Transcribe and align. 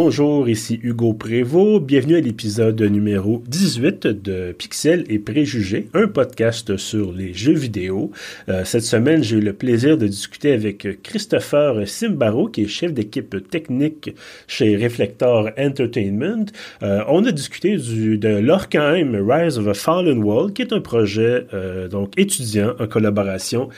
Bonjour, 0.00 0.48
ici 0.48 0.78
Hugo 0.80 1.12
Prévost. 1.12 1.82
Bienvenue 1.84 2.14
à 2.14 2.20
l'épisode 2.20 2.80
numéro 2.80 3.42
18 3.48 4.06
de 4.06 4.52
Pixel 4.52 5.04
et 5.08 5.18
Préjugés, 5.18 5.88
un 5.92 6.06
podcast 6.06 6.76
sur 6.76 7.12
les 7.12 7.34
jeux 7.34 7.56
vidéo. 7.56 8.12
Euh, 8.48 8.64
cette 8.64 8.84
semaine, 8.84 9.24
j'ai 9.24 9.38
eu 9.38 9.40
le 9.40 9.54
plaisir 9.54 9.98
de 9.98 10.06
discuter 10.06 10.52
avec 10.52 11.02
Christopher 11.02 11.88
Simbaro, 11.88 12.46
qui 12.46 12.62
est 12.62 12.68
chef 12.68 12.92
d'équipe 12.92 13.50
technique 13.50 14.14
chez 14.46 14.76
Reflector 14.76 15.50
Entertainment. 15.58 16.46
Euh, 16.84 17.02
on 17.08 17.24
a 17.24 17.32
discuté 17.32 17.76
du, 17.76 18.18
de 18.18 18.28
l'Orkheim 18.28 19.16
Rise 19.28 19.58
of 19.58 19.66
a 19.66 19.74
Fallen 19.74 20.22
World, 20.22 20.54
qui 20.54 20.62
est 20.62 20.72
un 20.72 20.80
projet 20.80 21.48
euh, 21.52 21.88
donc 21.88 22.12
étudiant 22.16 22.72
en 22.78 22.86
collaboration 22.86 23.68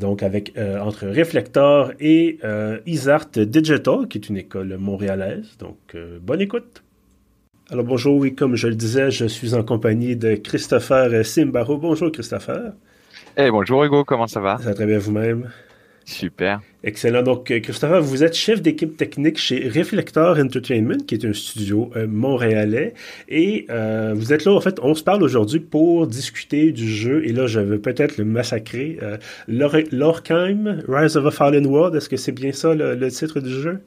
donc 0.00 0.22
avec 0.22 0.52
entre 0.82 1.06
Reflector 1.06 1.92
et 1.98 2.38
Isart 2.84 3.30
Digital, 3.36 4.06
qui 4.06 4.18
est 4.18 4.28
une 4.28 4.36
école 4.36 4.76
montréalaise. 4.76 5.51
Donc, 5.58 5.78
euh, 5.94 6.18
bonne 6.20 6.40
écoute. 6.40 6.82
Alors, 7.70 7.84
bonjour, 7.84 8.16
oui, 8.16 8.34
comme 8.34 8.56
je 8.56 8.68
le 8.68 8.74
disais, 8.74 9.10
je 9.10 9.26
suis 9.26 9.54
en 9.54 9.62
compagnie 9.62 10.16
de 10.16 10.34
Christopher 10.34 11.24
Simbaro. 11.24 11.78
Bonjour, 11.78 12.10
Christopher. 12.10 12.72
Eh, 13.36 13.50
bonjour, 13.50 13.84
Hugo, 13.84 14.04
comment 14.04 14.26
ça 14.26 14.40
va? 14.40 14.58
Ça 14.58 14.64
va 14.64 14.74
très 14.74 14.86
bien 14.86 14.98
vous-même? 14.98 15.50
Super. 16.04 16.60
Excellent. 16.82 17.22
Donc, 17.22 17.50
euh, 17.50 17.60
Christopher, 17.60 18.02
vous 18.02 18.24
êtes 18.24 18.34
chef 18.34 18.60
d'équipe 18.60 18.96
technique 18.96 19.38
chez 19.38 19.68
Reflector 19.68 20.36
Entertainment, 20.38 20.98
qui 21.06 21.14
est 21.14 21.24
un 21.24 21.32
studio 21.32 21.90
euh, 21.96 22.06
montréalais. 22.08 22.94
Et 23.28 23.66
vous 23.68 24.32
êtes 24.32 24.44
là, 24.44 24.52
en 24.52 24.60
fait, 24.60 24.78
on 24.82 24.94
se 24.94 25.04
parle 25.04 25.22
aujourd'hui 25.22 25.60
pour 25.60 26.08
discuter 26.08 26.72
du 26.72 26.88
jeu. 26.88 27.24
Et 27.24 27.32
là, 27.32 27.46
je 27.46 27.60
veux 27.60 27.80
peut-être 27.80 28.16
le 28.18 28.24
massacrer. 28.24 28.98
Lorkheim, 29.46 30.82
Rise 30.88 31.16
of 31.16 31.26
a 31.26 31.30
Fallen 31.30 31.66
World, 31.66 31.94
est-ce 31.94 32.08
que 32.08 32.16
c'est 32.16 32.32
bien 32.32 32.52
ça 32.52 32.74
le 32.74 33.08
titre 33.10 33.40
du 33.40 33.50
jeu? 33.50 33.80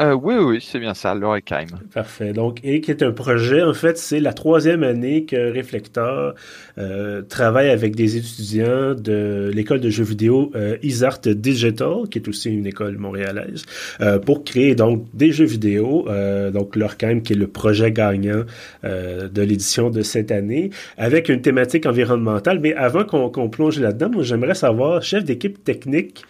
Euh, 0.00 0.14
oui, 0.14 0.34
oui, 0.36 0.58
c'est 0.60 0.80
bien 0.80 0.94
ça, 0.94 1.14
l'Orekheim. 1.14 1.66
Parfait. 1.92 2.32
Donc, 2.32 2.58
et 2.64 2.80
qui 2.80 2.90
est 2.90 3.02
un 3.02 3.12
projet, 3.12 3.62
en 3.62 3.74
fait, 3.74 3.96
c'est 3.96 4.20
la 4.20 4.32
troisième 4.32 4.82
année 4.82 5.24
que 5.24 5.56
Reflector 5.56 6.34
euh, 6.78 7.22
travaille 7.22 7.70
avec 7.70 7.94
des 7.94 8.16
étudiants 8.16 8.94
de 8.94 9.50
l'école 9.54 9.80
de 9.80 9.90
jeux 9.90 10.04
vidéo 10.04 10.50
euh, 10.56 10.76
Isart 10.82 11.20
Digital, 11.20 12.08
qui 12.10 12.18
est 12.18 12.28
aussi 12.28 12.50
une 12.50 12.66
école 12.66 12.98
montréalaise, 12.98 13.64
euh, 14.00 14.18
pour 14.18 14.42
créer 14.42 14.74
donc 14.74 15.04
des 15.14 15.30
jeux 15.30 15.44
vidéo. 15.44 16.06
Euh, 16.08 16.50
donc, 16.50 16.74
l'Orekheim, 16.74 17.20
qui 17.20 17.34
est 17.34 17.36
le 17.36 17.46
projet 17.46 17.92
gagnant 17.92 18.42
euh, 18.84 19.28
de 19.28 19.42
l'édition 19.42 19.90
de 19.90 20.02
cette 20.02 20.32
année, 20.32 20.70
avec 20.98 21.28
une 21.28 21.40
thématique 21.40 21.86
environnementale. 21.86 22.58
Mais 22.58 22.74
avant 22.74 23.04
qu'on 23.04 23.48
plonge 23.48 23.78
là-dedans, 23.78 24.10
j'aimerais 24.22 24.54
savoir, 24.54 25.02
chef 25.02 25.24
d'équipe 25.24 25.62
technique, 25.62 26.24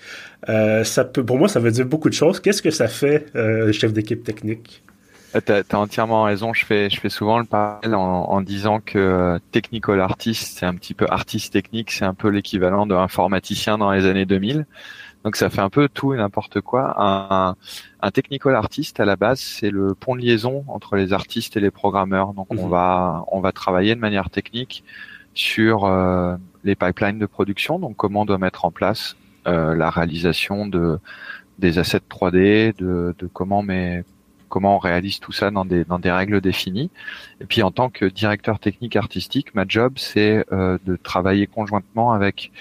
euh, 0.49 0.85
ça 0.85 1.05
peut, 1.05 1.25
pour 1.25 1.39
moi, 1.39 1.49
ça 1.49 1.61
veut 1.61 1.71
dire 1.71 1.87
beaucoup 1.87 2.09
de 2.09 2.15
choses. 2.15 2.41
Qu'est-ce 2.41 2.63
que 2.63 2.71
ça 2.71 2.89
fait, 2.89 3.27
euh, 3.35 3.73
chef 3.73 3.93
d'équipe 3.93 4.23
technique? 4.25 4.83
Euh, 5.35 5.41
tu 5.45 5.53
as, 5.53 5.79
entièrement 5.79 6.25
raison. 6.25 6.55
Je 6.55 6.65
fais, 6.65 6.91
je 6.91 7.01
fais 7.01 7.09
souvent 7.09 7.39
le 7.39 7.45
parallèle 7.45 7.95
en, 7.95 8.25
en 8.25 8.41
disant 8.41 8.81
que 8.81 8.99
euh, 8.99 9.39
technical 9.51 10.01
artist, 10.01 10.59
c'est 10.59 10.67
un 10.67 10.75
petit 10.75 10.95
peu 10.95 11.07
artiste 11.09 11.53
technique, 11.53 11.91
c'est 11.91 12.05
un 12.05 12.15
peu 12.15 12.29
l'équivalent 12.29 12.87
d'un 12.87 12.99
informaticien 12.99 13.79
dans 13.79 13.91
les 13.91 14.07
années 14.07 14.27
2000. 14.27 14.67
Donc 15.25 15.37
ça 15.37 15.49
fait 15.49 15.63
un 15.63 15.71
peu 15.71 15.89
tout 15.89 16.13
et 16.13 16.19
n'importe 16.19 16.61
quoi. 16.61 16.95
Un, 16.99 17.57
un, 18.03 18.11
technical 18.11 18.55
artist 18.55 19.01
à 19.01 19.07
la 19.07 19.17
base, 19.17 19.41
c'est 19.41 19.71
le 19.71 19.95
pont 19.95 20.15
de 20.15 20.21
liaison 20.21 20.65
entre 20.69 20.97
les 20.97 21.15
artistes 21.15 21.57
et 21.57 21.61
les 21.61 21.71
programmeurs. 21.71 22.35
Donc 22.35 22.49
on 22.51 22.67
mhm. 22.67 22.71
va, 22.71 23.25
on 23.33 23.41
va 23.41 23.51
travailler 23.51 23.95
de 23.95 24.01
manière 24.01 24.29
technique 24.29 24.85
sur 25.33 25.87
euh, 25.87 26.37
les 26.63 26.77
pipelines 26.77 27.19
de 27.19 27.27
production. 27.27 27.79
Donc 27.79 27.97
comment 27.97 28.21
on 28.21 28.25
doit 28.27 28.39
mettre 28.39 28.67
en 28.67 28.71
place 28.71 29.17
la 29.47 29.91
réalisation 29.91 30.67
de 30.67 30.99
des 31.59 31.79
assets 31.79 32.01
3D, 32.11 32.77
de, 32.77 33.15
de 33.19 33.27
comment 33.33 33.63
mais 33.63 34.05
comment 34.49 34.77
on 34.77 34.79
réalise 34.79 35.21
tout 35.21 35.33
ça 35.33 35.51
dans 35.51 35.65
des 35.65 35.85
dans 35.85 35.99
des 35.99 36.11
règles 36.11 36.41
définies. 36.41 36.91
Et 37.41 37.47
puis 37.47 37.63
en 37.63 37.71
tant 37.71 37.91
que 37.91 38.05
directeur 38.05 38.59
technique 38.59 38.97
artistique, 38.97 39.55
ma 39.55 39.65
job 39.67 39.95
c'est 39.97 40.45
euh, 40.53 40.79
de 40.85 40.97
travailler 40.97 41.47
conjointement 41.47 42.13
avec 42.13 42.53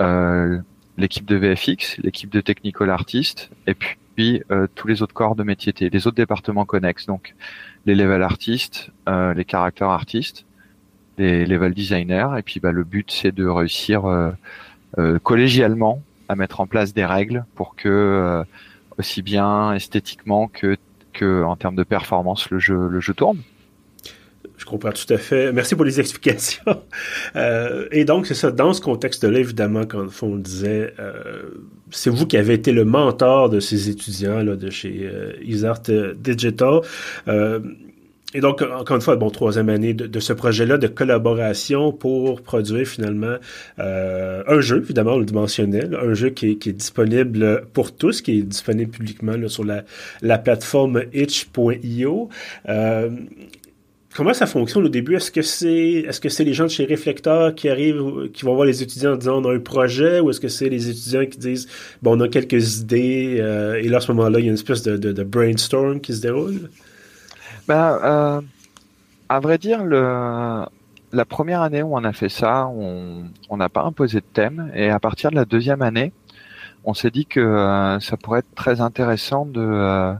euh, 0.00 0.58
l'équipe 0.96 1.24
de 1.24 1.36
VFX, 1.36 1.98
l'équipe 1.98 2.30
de 2.30 2.40
technical 2.40 2.90
artist, 2.90 3.50
et 3.66 3.74
puis 3.74 4.42
euh, 4.50 4.66
tous 4.74 4.86
les 4.86 5.02
autres 5.02 5.14
corps 5.14 5.34
de 5.34 5.42
métier, 5.42 5.72
les 5.80 6.06
autres 6.06 6.16
départements 6.16 6.64
connexes, 6.64 7.06
donc 7.06 7.34
les 7.86 7.94
level 7.94 8.22
artistes, 8.22 8.90
euh, 9.08 9.34
les 9.34 9.44
character 9.44 9.84
artistes, 9.84 10.44
les 11.18 11.46
level 11.46 11.74
designers, 11.74 12.28
et 12.38 12.42
puis 12.42 12.60
bah, 12.60 12.72
le 12.72 12.84
but 12.84 13.10
c'est 13.10 13.32
de 13.32 13.46
réussir 13.46 14.04
euh, 14.06 15.18
collégialement 15.22 16.02
à 16.28 16.36
mettre 16.36 16.60
en 16.60 16.66
place 16.66 16.94
des 16.94 17.04
règles 17.04 17.44
pour 17.54 17.76
que 17.76 17.88
euh, 17.88 18.44
aussi 18.98 19.22
bien 19.22 19.74
esthétiquement 19.74 20.48
que 20.48 20.76
que 21.12 21.44
en 21.44 21.56
termes 21.56 21.76
de 21.76 21.84
performance 21.84 22.50
le 22.50 22.58
jeu 22.58 22.88
le 22.88 23.00
jeu 23.00 23.14
tourne. 23.14 23.38
Je 24.56 24.64
comprends 24.64 24.92
tout 24.92 25.12
à 25.12 25.18
fait. 25.18 25.52
Merci 25.52 25.74
pour 25.74 25.84
les 25.84 26.00
explications. 26.00 26.82
Euh, 27.36 27.86
et 27.90 28.04
donc, 28.04 28.26
c'est 28.26 28.34
ça, 28.34 28.50
dans 28.50 28.72
ce 28.72 28.80
contexte-là, 28.80 29.38
évidemment, 29.38 29.84
quand 29.84 30.06
on 30.22 30.36
disait, 30.36 30.94
euh, 30.98 31.42
c'est 31.90 32.10
vous 32.10 32.26
qui 32.26 32.36
avez 32.36 32.54
été 32.54 32.72
le 32.72 32.84
mentor 32.84 33.50
de 33.50 33.60
ces 33.60 33.88
étudiants 33.88 34.42
là, 34.42 34.56
de 34.56 34.70
chez 34.70 35.02
euh, 35.02 35.32
Isart 35.42 35.82
Digital. 36.16 36.80
Et 38.34 38.40
donc, 38.40 38.62
encore 38.62 38.96
une 38.96 39.02
fois, 39.02 39.14
bon, 39.14 39.30
troisième 39.30 39.68
année 39.68 39.94
de, 39.94 40.20
ce 40.20 40.32
projet-là 40.32 40.76
de 40.76 40.88
collaboration 40.88 41.92
pour 41.92 42.42
produire 42.42 42.84
finalement 42.84 43.36
euh, 43.78 44.42
un 44.48 44.60
jeu, 44.60 44.78
évidemment, 44.78 45.12
on 45.12 45.18
le 45.18 45.26
un 45.36 46.14
jeu 46.14 46.30
qui 46.30 46.50
est, 46.50 46.54
qui 46.56 46.70
est, 46.70 46.72
disponible 46.72 47.64
pour 47.72 47.94
tous, 47.94 48.22
qui 48.22 48.38
est 48.38 48.42
disponible 48.42 48.90
publiquement 48.90 49.36
là, 49.36 49.48
sur 49.48 49.64
la, 49.64 49.84
la 50.20 50.38
plateforme 50.38 51.04
itch.io. 51.12 52.28
Euh, 52.68 53.10
comment 54.16 54.34
ça 54.34 54.46
fonctionne 54.46 54.84
au 54.84 54.88
début? 54.88 55.14
Est-ce 55.14 55.30
que 55.30 55.42
c'est 55.42 56.04
est-ce 56.08 56.20
que 56.20 56.28
c'est 56.28 56.44
les 56.44 56.54
gens 56.54 56.64
de 56.64 56.70
chez 56.70 56.86
Reflector 56.86 57.54
qui 57.54 57.68
arrivent, 57.68 58.30
qui 58.32 58.44
vont 58.44 58.54
voir 58.54 58.66
les 58.66 58.82
étudiants 58.82 59.12
en 59.12 59.16
disant 59.16 59.44
on 59.44 59.48
a 59.48 59.54
un 59.54 59.60
projet, 59.60 60.18
ou 60.18 60.30
est-ce 60.30 60.40
que 60.40 60.48
c'est 60.48 60.68
les 60.68 60.88
étudiants 60.88 61.26
qui 61.26 61.38
disent 61.38 61.68
bon 62.02 62.18
on 62.18 62.20
a 62.20 62.28
quelques 62.28 62.80
idées 62.80 63.36
euh, 63.38 63.74
et 63.74 63.88
là 63.88 63.98
à 63.98 64.00
ce 64.00 64.10
moment-là 64.12 64.40
il 64.40 64.44
y 64.44 64.48
a 64.48 64.50
une 64.50 64.54
espèce 64.54 64.82
de, 64.82 64.96
de, 64.96 65.12
de 65.12 65.22
brainstorm 65.22 66.00
qui 66.00 66.14
se 66.14 66.20
déroule? 66.20 66.68
Ben, 67.66 67.98
euh, 68.02 68.40
à 69.28 69.40
vrai 69.40 69.58
dire, 69.58 69.84
le, 69.84 70.66
la 71.12 71.24
première 71.24 71.62
année 71.62 71.82
où 71.82 71.96
on 71.96 72.04
a 72.04 72.12
fait 72.12 72.28
ça, 72.28 72.66
on 72.68 73.56
n'a 73.56 73.68
pas 73.68 73.82
imposé 73.82 74.20
de 74.20 74.26
thème, 74.32 74.70
et 74.74 74.90
à 74.90 75.00
partir 75.00 75.30
de 75.30 75.36
la 75.36 75.44
deuxième 75.44 75.82
année, 75.82 76.12
on 76.84 76.94
s'est 76.94 77.10
dit 77.10 77.26
que 77.26 77.40
euh, 77.40 77.98
ça 78.00 78.16
pourrait 78.16 78.40
être 78.40 78.54
très 78.54 78.80
intéressant 78.80 79.46
de 79.46 79.60
euh, 79.60 80.14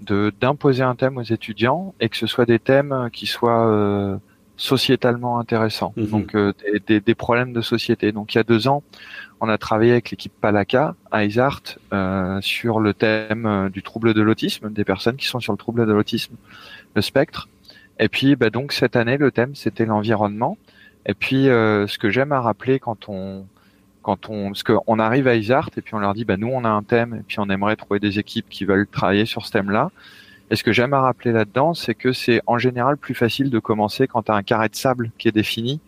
de 0.00 0.32
d'imposer 0.40 0.82
un 0.82 0.94
thème 0.94 1.18
aux 1.18 1.22
étudiants 1.22 1.94
et 2.00 2.08
que 2.08 2.16
ce 2.16 2.26
soit 2.26 2.46
des 2.46 2.58
thèmes 2.58 3.10
qui 3.12 3.26
soient 3.26 3.66
euh, 3.66 4.16
sociétalement 4.60 5.38
intéressants, 5.38 5.94
mhm. 5.96 6.06
donc 6.06 6.34
euh, 6.34 6.52
des, 6.86 7.00
des, 7.00 7.14
problèmes 7.14 7.54
de 7.54 7.62
société. 7.62 8.12
Donc 8.12 8.34
il 8.34 8.36
y 8.36 8.40
a 8.40 8.44
deux 8.44 8.68
ans, 8.68 8.82
on 9.40 9.48
a 9.48 9.56
travaillé 9.56 9.92
avec 9.92 10.10
l'équipe 10.10 10.34
Palaka 10.38 10.94
à 11.10 11.24
Isart 11.24 11.62
euh, 11.94 12.38
sur 12.42 12.78
le 12.78 12.92
thème 12.92 13.46
euh, 13.46 13.68
du 13.70 13.82
trouble 13.82 14.12
de 14.12 14.20
l'autisme, 14.20 14.70
des 14.70 14.84
personnes 14.84 15.16
qui 15.16 15.26
sont 15.26 15.40
sur 15.40 15.54
le 15.54 15.56
trouble 15.56 15.86
de 15.86 15.92
l'autisme, 15.92 16.34
le 16.94 17.00
spectre. 17.00 17.48
Et 17.98 18.10
puis 18.10 18.36
bah, 18.36 18.50
donc 18.50 18.72
cette 18.72 18.96
année, 18.96 19.16
le 19.16 19.30
thème 19.30 19.54
c'était 19.54 19.86
l'environnement. 19.86 20.58
Et 21.06 21.14
puis 21.14 21.48
euh, 21.48 21.86
ce 21.86 21.96
que 21.96 22.10
j'aime 22.10 22.32
à 22.32 22.42
rappeler 22.42 22.78
quand 22.78 23.08
on 23.08 23.46
quand 24.02 24.28
on 24.28 24.48
parce 24.48 24.62
qu'on 24.62 24.98
arrive 24.98 25.26
à 25.26 25.36
Isart 25.36 25.70
et 25.78 25.80
puis 25.80 25.94
on 25.94 26.00
leur 26.00 26.12
dit 26.12 26.26
bah 26.26 26.36
nous 26.36 26.48
on 26.48 26.64
a 26.64 26.68
un 26.68 26.82
thème 26.82 27.14
et 27.14 27.22
puis 27.26 27.40
on 27.40 27.48
aimerait 27.48 27.76
trouver 27.76 27.98
des 27.98 28.18
équipes 28.18 28.50
qui 28.50 28.66
veulent 28.66 28.86
travailler 28.86 29.24
sur 29.24 29.46
ce 29.46 29.52
thème-là. 29.52 29.90
Et 30.50 30.56
ce 30.56 30.64
que 30.64 30.72
j'aime 30.72 30.92
à 30.92 31.00
rappeler 31.00 31.32
là-dedans, 31.32 31.74
c'est 31.74 31.94
que 31.94 32.12
c'est 32.12 32.42
en 32.46 32.58
général 32.58 32.96
plus 32.96 33.14
facile 33.14 33.50
de 33.50 33.58
commencer 33.60 34.08
quand 34.08 34.24
tu 34.24 34.32
as 34.32 34.34
un 34.34 34.42
carré 34.42 34.68
de 34.68 34.74
sable 34.74 35.12
qui 35.16 35.28
est 35.28 35.32
défini 35.32 35.80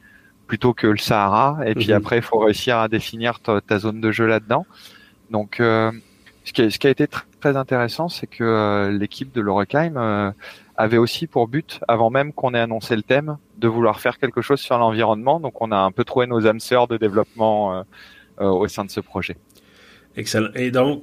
plutôt 0.47 0.73
que 0.73 0.87
le 0.87 0.99
Sahara. 0.99 1.59
Et 1.67 1.75
puis 1.75 1.89
mhm. 1.89 1.95
après, 1.95 2.17
il 2.19 2.23
faut 2.23 2.39
réussir 2.39 2.79
à 2.79 2.89
définir 2.89 3.41
ta, 3.41 3.79
zone 3.79 4.01
de 4.01 4.13
jeu 4.13 4.27
là-dedans. 4.27 4.67
Donc, 5.31 5.59
euh, 5.59 5.91
ce, 6.45 6.53
qui 6.53 6.63
a, 6.63 6.71
ce, 6.71 6.79
qui 6.79 6.87
a, 6.87 6.91
été 6.91 7.09
très 7.41 7.57
intéressant, 7.57 8.09
c'est 8.09 8.29
que 8.29 8.45
euh, 8.45 8.91
l'équipe 8.93 9.33
de 9.33 9.41
l'Orekheim 9.41 9.97
euh, 9.97 10.31
avait 10.77 10.99
aussi 10.99 11.27
pour 11.27 11.49
but, 11.49 11.81
avant 11.89 12.11
même 12.11 12.33
qu'on 12.33 12.55
ait 12.55 12.61
annoncé 12.61 12.95
le 12.95 13.03
thème, 13.03 13.39
de 13.59 13.67
vouloir 13.67 13.99
faire 13.99 14.19
quelque 14.19 14.43
chose 14.43 14.61
sur 14.61 14.79
l'environnement. 14.79 15.41
Donc, 15.41 15.61
on 15.61 15.73
a 15.73 15.79
un 15.79 15.91
peu 15.91 16.05
trouvé 16.05 16.29
nos 16.29 16.47
âmes 16.47 16.61
sœurs 16.61 16.87
de 16.87 16.97
développement 16.97 17.85
au 18.39 18.67
sein 18.69 18.85
de 18.85 18.91
ce 18.91 19.01
projet. 19.01 19.37
Excellent. 20.17 20.51
Et 20.55 20.71
donc, 20.71 21.03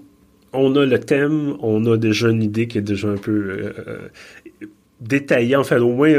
on 0.54 0.76
a 0.76 0.86
le 0.86 1.00
thème, 1.00 1.56
on 1.62 1.86
a 1.86 1.98
déjà 1.98 2.30
une 2.30 2.44
idée 2.44 2.68
qui 2.68 2.78
est 2.78 2.82
déjà 2.82 3.10
un 3.10 3.18
peu 3.18 3.74
détaillée. 5.02 5.56
En 5.56 5.64
fait, 5.64 5.78
au 5.78 5.94
moins, 5.94 6.14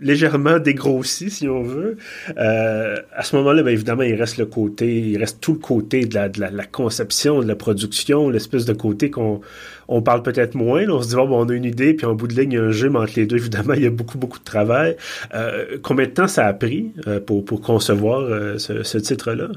légèrement 0.00 0.58
dégrossi, 0.58 1.30
si 1.30 1.48
on 1.48 1.62
veut. 1.62 1.96
Euh, 2.38 2.96
à 3.14 3.22
ce 3.22 3.36
moment-là, 3.36 3.62
bien 3.62 3.72
évidemment, 3.72 4.02
il 4.02 4.14
reste 4.14 4.38
le 4.38 4.46
côté, 4.46 4.98
il 4.98 5.18
reste 5.18 5.40
tout 5.40 5.52
le 5.52 5.58
côté 5.58 6.06
de 6.06 6.14
la, 6.14 6.66
conception, 6.66 7.40
de 7.40 7.46
la 7.46 7.56
production, 7.56 8.30
l'espèce 8.30 8.64
de 8.64 8.72
côté 8.72 9.10
qu'on 9.10 9.40
on 9.88 10.02
parle 10.02 10.22
peut-être 10.22 10.54
moins. 10.54 10.88
on 10.88 11.02
se 11.02 11.08
dit, 11.08 11.14
bon, 11.16 11.44
on 11.44 11.48
a 11.48 11.52
une 11.52 11.64
idée, 11.64 11.94
puis 11.94 12.06
en 12.06 12.14
bout 12.14 12.28
de 12.28 12.34
ligne, 12.34 12.52
il 12.52 12.56
y 12.56 12.58
a 12.58 12.62
un 12.62 12.70
jeu, 12.70 12.88
mais 12.88 12.98
entre 12.98 13.14
les 13.16 13.26
deux, 13.26 13.36
évidemment, 13.36 13.74
il 13.74 13.82
y 13.82 13.86
a 13.86 13.90
beaucoup, 13.90 14.18
beaucoup 14.18 14.38
de 14.38 14.44
travail. 14.44 14.96
Euh, 15.34 15.78
combien 15.82 16.06
de 16.06 16.12
temps 16.12 16.28
ça 16.28 16.46
a 16.46 16.52
pris 16.52 16.92
euh, 17.06 17.20
pour, 17.20 17.44
concevoir 17.60 18.20
euh, 18.20 18.58
ce, 18.58 18.82
ce 18.82 18.98
titre-là? 18.98 19.48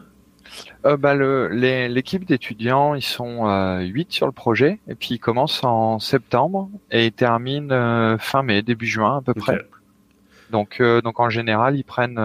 Euh, 0.85 0.97
bah, 0.97 1.15
L'équipe 1.15 2.25
d'étudiants, 2.25 2.95
ils 2.95 3.03
sont 3.03 3.47
euh, 3.47 3.79
8 3.81 4.11
sur 4.11 4.25
le 4.25 4.31
projet, 4.31 4.79
et 4.87 4.95
puis 4.95 5.15
ils 5.15 5.19
commencent 5.19 5.63
en 5.63 5.99
septembre 5.99 6.69
et 6.91 7.07
ils 7.07 7.11
terminent 7.11 7.73
euh, 7.73 8.17
fin 8.17 8.43
mai, 8.43 8.61
début 8.61 8.87
juin 8.87 9.17
à 9.17 9.21
peu 9.21 9.33
près. 9.33 9.59
Donc, 10.51 10.77
euh, 10.81 11.01
donc 11.01 11.19
en 11.19 11.29
général, 11.29 11.75
ils 11.75 11.83
prennent 11.83 12.19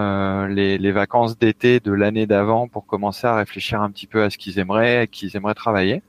les, 0.49 0.77
les, 0.77 0.91
vacances 0.91 1.37
d'été 1.37 1.79
de 1.79 1.91
l'année 1.91 2.27
d'avant 2.27 2.67
pour 2.67 2.85
commencer 2.85 3.25
à 3.25 3.35
réfléchir 3.35 3.81
un 3.81 3.89
petit 3.89 4.05
peu 4.05 4.23
à 4.23 4.29
ce 4.29 4.37
qu'ils 4.37 4.59
aimeraient, 4.59 5.07
qu'ils 5.07 5.35
aimeraient 5.35 5.55
travailler. 5.55 6.03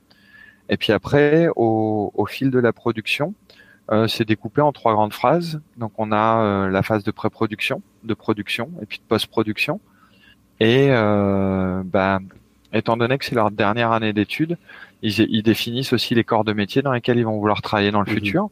Et 0.69 0.77
puis 0.77 0.93
après, 0.93 1.47
au, 1.55 2.11
au 2.13 2.25
fil 2.25 2.51
de 2.51 2.59
la 2.59 2.73
production, 2.73 3.33
c'est 4.07 4.25
découpé 4.25 4.61
en 4.61 4.71
trois 4.71 4.93
grandes 4.93 5.13
phases. 5.13 5.61
Donc 5.77 5.93
on 5.97 6.11
a 6.11 6.69
la 6.69 6.83
phase 6.83 7.03
de 7.03 7.11
pré-production, 7.11 7.81
de 8.03 8.13
production 8.13 8.69
et 8.81 8.85
puis 8.85 8.99
de 8.99 9.03
post-production. 9.03 9.81
Et 10.61 10.89
euh, 10.91 11.81
bah, 11.83 12.19
étant 12.73 12.97
donné 12.97 13.17
que 13.17 13.25
c'est 13.25 13.35
leur 13.35 13.51
dernière 13.51 13.91
année 13.91 14.13
d'études, 14.13 14.57
ils, 15.01 15.43
définissent 15.43 15.93
aussi 15.93 16.15
les 16.15 16.23
corps 16.23 16.43
de 16.43 16.53
métier 16.53 16.81
dans 16.81 16.91
lesquels 16.91 17.17
ils 17.17 17.25
vont 17.25 17.37
vouloir 17.37 17.61
travailler 17.61 17.91
dans 17.91 18.01
le 18.01 18.09
mhm. 18.09 18.17
futur. 18.17 18.49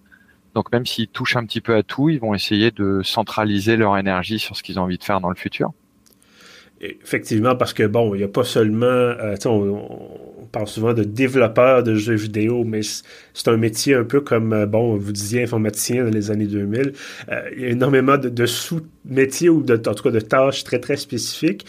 Donc 0.56 0.72
même 0.72 0.86
s'ils 0.86 1.08
touchent 1.08 1.36
un 1.36 1.46
petit 1.46 1.62
peu 1.62 1.76
à 1.76 1.84
tout, 1.84 2.10
ils 2.10 2.20
vont 2.20 2.34
essayer 2.34 2.72
de 2.72 3.02
centraliser 3.04 3.78
leur 3.78 3.98
énergie 3.98 4.40
sur 4.40 4.56
ce 4.56 4.64
qu'ils 4.64 4.80
ont 4.80 4.84
envie 4.84 4.98
de 4.98 5.04
faire 5.04 5.22
dans 5.22 5.30
le 5.30 5.36
futur. 5.36 5.72
Effectivement, 6.82 7.58
parce 7.58 7.74
que 7.74 7.84
bon, 7.84 8.16
il 8.16 8.20
n'y 8.20 8.24
a 8.24 8.30
pas 8.30 8.46
seulement, 8.46 8.86
euh, 8.86 9.36
on, 9.46 10.48
parle 10.50 10.68
souvent 10.68 10.94
de 10.94 11.04
développeurs 11.04 11.84
de 11.84 11.96
jeux 11.96 12.16
vidéo, 12.16 12.64
mais 12.64 12.80
c'est 13.34 13.50
un 13.50 13.58
métier 13.58 13.96
un 13.96 14.06
peu 14.06 14.22
comme, 14.22 14.54
euh, 14.54 14.66
bon, 14.66 14.96
vous 14.96 15.12
disiez 15.12 15.44
informaticien 15.44 16.06
dans 16.06 16.10
les 16.10 16.32
années 16.32 16.48
2000. 16.48 16.94
Euh, 17.30 17.42
il 17.54 17.62
y 17.62 17.66
a 17.66 17.68
énormément 17.68 18.18
de, 18.18 18.46
sous-métiers 18.46 19.50
ou 19.50 19.62
de, 19.62 19.76
en 19.76 19.94
tout 19.94 20.04
cas 20.04 20.12
de 20.12 20.22
tâches 20.22 20.64
très, 20.64 20.80
très 20.80 20.96
spécifiques. 20.96 21.66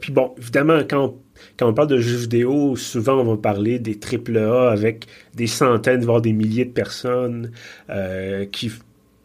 puis 0.00 0.12
bon, 0.12 0.34
évidemment, 0.36 0.80
quand 0.88 1.14
quand 1.58 1.68
on 1.68 1.74
parle 1.74 1.88
de 1.88 1.98
jeux 1.98 2.16
vidéo, 2.16 2.76
souvent 2.76 3.20
on 3.20 3.24
va 3.24 3.36
parler 3.36 3.78
des 3.78 3.98
AAA 3.98 4.70
avec 4.70 5.06
des 5.34 5.46
centaines, 5.46 6.04
voire 6.04 6.20
des 6.20 6.32
milliers 6.32 6.64
de 6.64 6.72
personnes 6.72 7.50
qui 8.52 8.70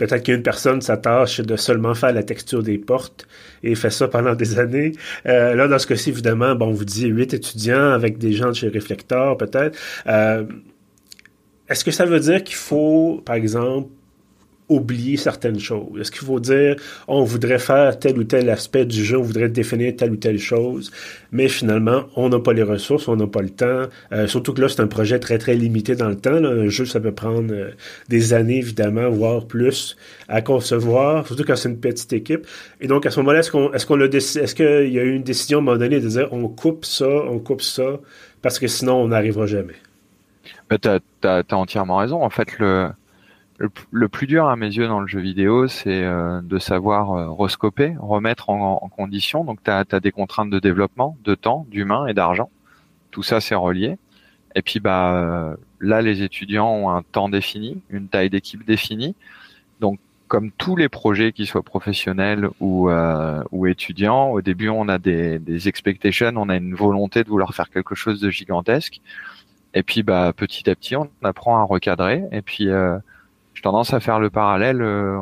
Peut-être 0.01 0.23
qu'une 0.23 0.41
personne 0.41 0.81
s'attache 0.81 1.41
de 1.41 1.55
seulement 1.55 1.93
faire 1.93 2.11
la 2.11 2.23
texture 2.23 2.63
des 2.63 2.79
portes 2.79 3.27
et 3.61 3.75
fait 3.75 3.91
ça 3.91 4.07
pendant 4.07 4.33
des 4.33 4.57
années. 4.57 4.93
Euh, 5.27 5.53
là, 5.53 5.67
dans 5.67 5.77
ce 5.77 5.85
cas-ci, 5.85 6.09
évidemment, 6.09 6.55
bon, 6.55 6.69
on 6.69 6.71
vous 6.71 6.85
dit 6.85 7.05
huit 7.05 7.35
étudiants 7.35 7.91
avec 7.91 8.17
des 8.17 8.33
gens 8.33 8.47
de 8.47 8.53
chez 8.53 8.69
Reflector, 8.69 9.37
peut-être. 9.37 9.77
Euh, 10.07 10.43
est-ce 11.69 11.85
que 11.85 11.91
ça 11.91 12.05
veut 12.05 12.19
dire 12.19 12.43
qu'il 12.43 12.55
faut, 12.55 13.21
par 13.23 13.35
exemple, 13.35 13.89
oublier 14.71 15.18
certaines 15.18 15.59
choses? 15.59 16.00
Est-ce 16.00 16.12
qu'il 16.12 16.25
faut 16.25 16.39
dire 16.39 16.75
on 17.07 17.23
voudrait 17.23 17.59
faire 17.59 18.00
tel 18.00 18.18
ou 18.18 18.23
tel 18.23 18.50
aspect 18.50 18.85
du 18.85 19.03
jeu, 19.03 19.18
on 19.18 19.21
voudrait 19.21 19.50
définir 19.50 19.95
telle 19.95 20.12
ou 20.12 20.15
telle 20.15 20.39
chose, 20.39 20.91
mais 21.31 21.47
finalement, 21.47 22.03
on 22.15 22.29
n'a 22.29 22.39
pas 22.39 22.53
les 22.53 22.63
ressources, 22.63 23.07
on 23.07 23.15
n'a 23.15 23.27
pas 23.27 23.41
le 23.41 23.50
temps. 23.50 23.85
Euh, 24.12 24.27
surtout 24.27 24.53
que 24.53 24.62
là, 24.62 24.69
c'est 24.69 24.81
un 24.81 24.88
projet 24.88 25.19
très, 25.19 25.38
très 25.38 25.56
limité 25.56 25.95
dans 25.95 26.09
le 26.09 26.18
temps. 26.18 26.33
Un 26.33 26.68
jeu, 26.68 26.85
ça 26.85 27.00
peut 27.00 27.13
prendre 27.13 27.53
euh, 27.53 27.71
des 28.09 28.33
années, 28.33 28.57
évidemment, 28.57 29.09
voire 29.09 29.45
plus 29.45 29.97
à 30.27 30.41
concevoir, 30.41 31.25
surtout 31.27 31.44
quand 31.44 31.56
c'est 31.56 31.69
une 31.69 31.79
petite 31.79 32.12
équipe. 32.13 32.47
Et 32.79 32.88
donc, 32.88 33.06
à 33.06 33.12
ce 33.12 33.19
moment-là, 33.19 33.39
est-ce 33.39 33.51
qu'on 33.51 33.71
est-ce 33.74 33.85
qu'on 33.85 34.00
est-ce 34.00 34.56
qu'il 34.56 34.94
y 34.94 35.00
a 35.00 35.03
eu 35.03 35.15
une 35.15 35.24
décision 35.24 35.59
à 35.59 35.62
un 35.62 35.63
moment 35.63 35.77
donné 35.77 36.00
de 36.00 36.07
dire 36.07 36.27
on 36.31 36.47
coupe 36.47 36.85
ça, 36.85 37.07
on 37.07 37.39
coupe 37.39 37.62
ça, 37.62 38.00
parce 38.41 38.59
que 38.59 38.67
sinon, 38.67 38.95
on 38.95 39.07
n'arrivera 39.09 39.45
jamais? 39.45 39.75
Tu 40.81 40.88
as, 41.27 41.44
entièrement 41.51 41.97
raison. 41.97 42.24
En 42.24 42.29
fait, 42.29 42.57
le, 42.59 42.89
le, 43.91 44.07
plus 44.07 44.27
dur 44.27 44.47
à 44.47 44.55
mes 44.55 44.67
yeux 44.67 44.87
dans 44.87 44.99
le 44.99 45.07
jeu 45.07 45.19
vidéo, 45.19 45.67
c'est 45.67 46.03
euh, 46.03 46.41
de 46.41 46.57
savoir 46.57 47.11
euh, 47.11 47.29
rescoper, 47.29 47.95
remettre 47.99 48.49
en, 48.49 48.89
condition. 48.89 49.43
Donc, 49.43 49.59
tu 49.63 49.71
as, 49.71 49.99
des 49.99 50.11
contraintes 50.11 50.49
de 50.49 50.59
développement, 50.59 51.17
de 51.23 51.35
temps, 51.35 51.65
d'humain 51.69 52.07
et 52.07 52.13
d'argent. 52.13 52.49
Tout 53.11 53.23
ça, 53.23 53.41
c'est 53.41 53.55
relié. 53.55 53.97
Et 54.55 54.61
puis, 54.61 54.79
bah, 54.79 55.13
euh, 55.13 55.55
là, 55.79 56.01
les 56.01 56.23
étudiants 56.23 56.69
ont 56.69 56.89
un 56.89 57.03
temps 57.03 57.29
défini, 57.29 57.81
une 57.89 58.07
taille 58.07 58.29
d'équipe 58.29 58.65
définie. 58.65 59.15
Donc, 59.79 59.99
comme 60.27 60.51
tous 60.51 60.75
les 60.75 60.89
projets, 60.89 61.31
qui 61.31 61.45
soient 61.45 61.63
professionnels 61.63 62.49
ou, 62.61 62.89
ou 63.51 63.67
étudiants, 63.67 64.29
au 64.29 64.41
début, 64.41 64.69
on 64.69 64.87
a 64.87 64.97
des, 64.97 65.39
des 65.39 65.67
expectations, 65.67 66.31
on 66.37 66.47
a 66.47 66.55
une 66.55 66.73
volonté 66.73 67.25
de 67.25 67.29
vouloir 67.29 67.53
faire 67.53 67.69
quelque 67.69 67.95
chose 67.95 68.21
de 68.21 68.29
gigantesque. 68.29 69.01
Et 69.73 69.83
puis, 69.83 70.03
bah, 70.03 70.31
petit 70.33 70.69
à 70.69 70.75
petit, 70.75 70.95
on 70.95 71.09
apprend 71.23 71.57
à 71.57 71.63
recadrer. 71.63 72.23
Et 72.31 72.41
puis, 72.41 72.69
j'ai 73.61 73.63
tendance 73.63 73.93
à 73.93 73.99
faire 73.99 74.19
le 74.19 74.31
parallèle. 74.31 74.81
Euh, 74.81 75.19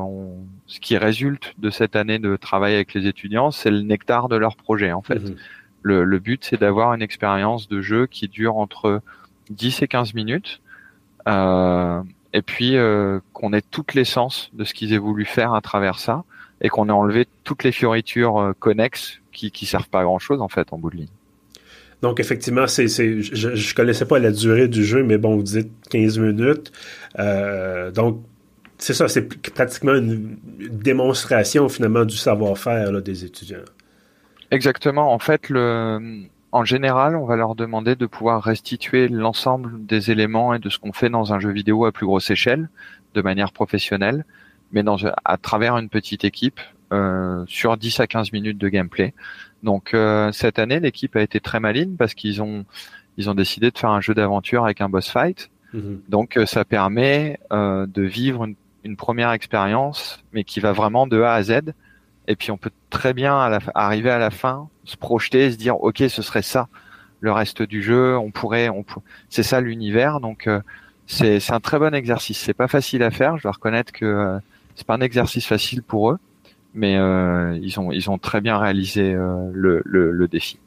ce 0.65 0.80
qui 0.80 0.95
résulte 0.95 1.53
de 1.57 1.69
cette 1.69 1.97
année 1.97 2.19
de 2.19 2.38
travail 2.38 2.74
avec 2.74 2.94
les 2.94 3.06
étudiants, 3.06 3.51
c'est 3.51 3.69
le 3.69 3.81
nectar 3.81 4.30
de 4.30 4.38
leur 4.38 4.56
projet 4.56 4.94
en 4.94 5.01
fait. 5.01 5.19
Mhm. 5.19 5.36
Le, 5.81 6.19
but, 6.19 6.45
c'est 6.45 6.59
d'avoir 6.59 6.94
une 6.94 7.01
expérience 7.01 7.68
de 7.68 7.81
jeu 7.81 8.06
qui 8.06 8.30
dure 8.30 8.56
entre 8.56 9.01
10 9.50 9.81
et 9.81 9.88
15 9.89 10.13
minutes, 10.13 10.62
euh, 11.27 12.01
et 12.31 12.41
puis 12.41 12.77
euh, 12.77 13.19
qu'on 13.33 13.51
ait 13.51 13.62
toute 13.62 13.94
l'essence 13.94 14.51
de 14.53 14.63
ce 14.63 14.74
qu'ils 14.74 14.94
aient 14.94 14.97
voulu 14.97 15.25
faire 15.25 15.53
à 15.53 15.59
travers 15.59 16.00
ça, 16.00 16.24
et 16.62 16.69
qu'on 16.69 16.88
ait 16.88 16.94
enlevé 16.94 17.27
toutes 17.44 17.63
les 17.63 17.74
fioritures 17.74 18.53
connexes 18.59 19.19
qui 19.33 19.51
qui 19.51 19.65
servent 19.65 19.89
pas 19.89 20.01
à 20.01 20.03
grand 20.03 20.19
chose 20.19 20.42
en 20.42 20.50
fait 20.50 20.71
en 20.71 20.77
bout 20.77 20.92
de 20.92 20.97
ligne. 20.97 21.19
Donc, 22.01 22.19
effectivement, 22.19 22.68
c'est, 22.68 22.88
je, 22.88 23.56
je 23.56 23.75
connaissais 23.75 24.06
pas 24.06 24.19
la 24.19 24.31
durée 24.31 24.68
du 24.68 24.84
jeu, 24.86 25.04
mais 25.04 25.18
bon, 25.18 25.36
vous 25.36 25.44
dites 25.44 25.72
15 25.90 26.19
minutes. 26.19 26.72
Euh, 27.19 27.92
donc, 27.92 28.22
c'est 28.78 28.94
ça, 28.94 29.10
c'est 29.10 29.28
pratiquement 29.54 29.96
une 29.96 30.38
démonstration 30.72 31.68
finalement 31.68 32.06
du 32.06 32.16
savoir-faire 32.16 33.01
des 33.01 33.25
étudiants. 33.25 33.57
Exactement. 34.51 35.13
En 35.13 35.19
fait, 35.19 35.50
le, 35.50 36.24
en 36.54 36.63
général, 36.63 37.18
on 37.18 37.25
va 37.25 37.36
leur 37.36 37.56
demander 37.56 37.96
de 37.96 38.06
pouvoir 38.06 38.42
restituer 38.42 39.10
l'ensemble 39.10 39.86
des 39.86 40.12
éléments 40.12 40.54
et 40.54 40.60
de 40.60 40.69
ce 40.69 40.80
qu'on 40.80 40.94
fait 40.94 41.10
dans 41.10 41.34
un 41.34 41.40
jeu 41.40 41.52
vidéo 41.52 41.86
à 41.86 41.92
plus 41.92 42.06
grosse 42.06 42.31
échelle, 42.31 42.69
de 43.13 43.22
manière 43.22 43.52
professionnelle, 43.52 44.25
mais 44.72 44.84
dans, 44.84 44.98
à 45.25 45.38
travers 45.38 45.78
une 45.78 45.90
petite 45.90 46.24
équipe, 46.24 46.62
sur 47.47 47.77
10 47.77 48.00
à 48.00 48.07
15 48.07 48.31
minutes 48.31 48.57
de 48.57 48.69
gameplay. 48.69 49.13
Donc 49.63 49.94
euh, 49.94 50.31
cette 50.31 50.59
année, 50.59 50.80
l'équipe 50.80 51.15
a 51.15 51.21
été 51.21 51.39
très 51.39 51.59
maligne 51.59 51.95
parce 51.95 52.13
qu'ils 52.13 52.41
ont 52.41 52.65
ils 53.18 53.30
ont 53.30 53.36
décidé 53.36 53.69
de 53.71 53.77
faire 53.77 53.89
un 53.89 54.01
jeu 54.01 54.13
d'aventure 54.13 54.63
avec 54.63 54.81
un 54.81 54.89
boss 54.89 55.09
fight. 55.09 55.50
Mhm. 55.74 56.01
Donc 56.07 56.38
euh, 56.38 56.45
ça 56.45 56.63
permet 56.65 57.39
de 57.51 58.01
vivre 58.01 58.45
une, 58.83 58.95
première 58.95 59.31
expérience, 59.31 60.24
mais 60.33 60.44
qui 60.44 60.59
va 60.59 60.71
vraiment 60.71 61.06
de 61.06 61.21
A 61.21 61.33
à 61.33 61.44
Z. 61.44 61.59
Et 62.27 62.36
puis 62.36 62.51
on 62.51 62.57
peut 62.57 62.71
très 62.89 63.13
bien 63.13 63.59
arriver 63.75 64.09
à 64.09 64.18
la 64.18 64.31
fin, 64.31 64.68
se 64.83 64.97
projeter, 64.97 65.52
se 65.52 65.57
dire 65.57 65.81
ok, 65.81 65.97
ce 66.09 66.21
serait 66.21 66.42
ça 66.42 66.68
le 67.19 67.31
reste 67.31 67.61
du 67.61 67.83
jeu. 67.83 68.18
On 68.18 68.31
pourrait, 68.31 68.69
on 68.69 68.83
c'est 69.30 69.44
ça 69.44 69.61
l'univers. 69.61 70.19
Donc 70.21 70.49
c'est 71.07 71.40
c'est 71.40 71.54
un 71.54 71.59
très 71.59 71.78
bon 71.78 71.94
exercice. 71.94 72.40
C'est 72.40 72.54
pas 72.54 72.68
facile 72.68 73.04
à 73.04 73.11
faire. 73.11 73.37
Je 73.37 73.44
dois 73.44 73.52
reconnaître 73.52 73.92
que 73.92 74.40
c'est 74.75 74.87
pas 74.87 74.95
un 74.95 75.02
exercice 75.02 75.45
facile 75.45 75.83
pour 75.83 76.11
eux 76.11 76.19
mais 76.80 76.98
euh, 76.98 77.59
ils 77.62 77.78
ont 77.80 77.92
ils 77.92 78.09
ont 78.09 78.18
très 78.18 78.40
bien 78.40 78.57
réalisé 78.57 79.14
euh, 79.14 79.52
le, 79.54 79.81
le, 79.86 80.28
défi. 80.28 80.57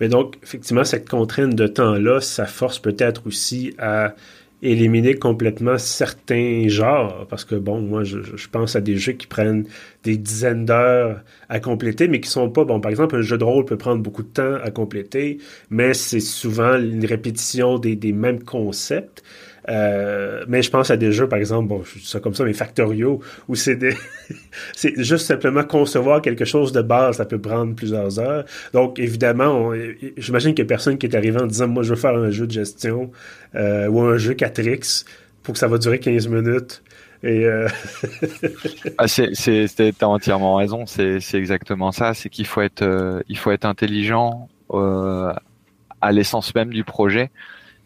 Mais 0.00 0.08
donc 0.08 0.36
effectivement 0.42 0.84
cette 0.84 1.08
contrainte 1.08 1.54
de 1.54 1.66
temps 1.68 1.94
là, 1.94 2.20
ça 2.20 2.46
force 2.46 2.80
peut-être 2.80 3.26
aussi 3.26 3.72
à 3.78 4.14
éliminer 4.62 5.14
complètement 5.14 5.78
certains 5.78 6.64
genres 6.68 7.26
parce 7.28 7.44
que 7.44 7.54
bon 7.54 7.80
moi 7.80 8.02
je, 8.02 8.18
je 8.22 8.48
pense 8.48 8.74
à 8.76 8.80
des 8.80 8.96
jeux 8.96 9.12
qui 9.12 9.26
prennent 9.26 9.66
des 10.04 10.16
dizaines 10.16 10.64
d'heures 10.64 11.20
à 11.50 11.60
compléter 11.60 12.08
mais 12.08 12.18
qui 12.20 12.30
sont 12.30 12.48
pas 12.48 12.64
bon 12.64 12.80
par 12.80 12.90
exemple 12.90 13.16
un 13.16 13.20
jeu 13.20 13.36
de 13.36 13.44
rôle 13.44 13.66
peut 13.66 13.76
prendre 13.76 14.02
beaucoup 14.02 14.22
de 14.22 14.28
temps 14.28 14.54
à 14.62 14.70
compléter 14.70 15.38
mais 15.68 15.92
c'est 15.92 16.20
souvent 16.20 16.78
une 16.78 17.04
répétition 17.04 17.78
des, 17.78 17.94
des 17.94 18.12
mêmes 18.12 18.42
concepts 18.42 19.22
euh, 19.68 20.44
mais 20.48 20.62
je 20.62 20.70
pense 20.70 20.90
à 20.90 20.96
des 20.96 21.12
jeux, 21.12 21.28
par 21.28 21.38
exemple, 21.38 21.68
bon, 21.68 21.82
ça 22.02 22.20
comme 22.20 22.34
ça, 22.34 22.44
mais 22.44 22.52
Factorio, 22.52 23.20
où 23.48 23.54
c'est 23.54 23.76
des, 23.76 23.94
c'est 24.74 25.02
juste 25.02 25.26
simplement 25.26 25.64
concevoir 25.64 26.20
quelque 26.22 26.44
chose 26.44 26.72
de 26.72 26.82
base, 26.82 27.16
ça 27.16 27.24
peut 27.24 27.40
prendre 27.40 27.74
plusieurs 27.74 28.18
heures. 28.18 28.44
Donc, 28.72 28.98
évidemment, 28.98 29.72
j'imagine 30.16 30.54
qu'il 30.54 30.64
y 30.64 30.66
a 30.66 30.68
personne 30.68 30.98
qui 30.98 31.06
est 31.06 31.16
arrivé 31.16 31.40
en 31.40 31.46
disant, 31.46 31.68
moi, 31.68 31.82
je 31.82 31.90
veux 31.90 32.00
faire 32.00 32.14
un 32.14 32.30
jeu 32.30 32.46
de 32.46 32.52
gestion, 32.52 33.10
euh, 33.54 33.88
ou 33.88 34.00
un 34.00 34.16
jeu 34.16 34.34
4X, 34.34 35.04
pour 35.42 35.54
que 35.54 35.58
ça 35.58 35.68
va 35.68 35.78
durer 35.78 35.98
15 35.98 36.28
minutes. 36.28 36.82
Et 37.22 37.46
euh... 37.46 37.68
ah, 38.98 39.06
t'as 39.06 40.06
entièrement 40.06 40.56
raison. 40.56 40.84
C'est, 40.86 41.20
c'est 41.20 41.38
exactement 41.38 41.90
ça. 41.90 42.12
C'est 42.12 42.28
qu'il 42.28 42.46
faut 42.46 42.60
être, 42.60 42.82
euh, 42.82 43.22
il 43.28 43.38
faut 43.38 43.50
être 43.50 43.64
intelligent 43.64 44.48
euh, 44.72 45.32
à 46.00 46.12
l'essence 46.12 46.54
même 46.54 46.70
du 46.70 46.84
projet 46.84 47.30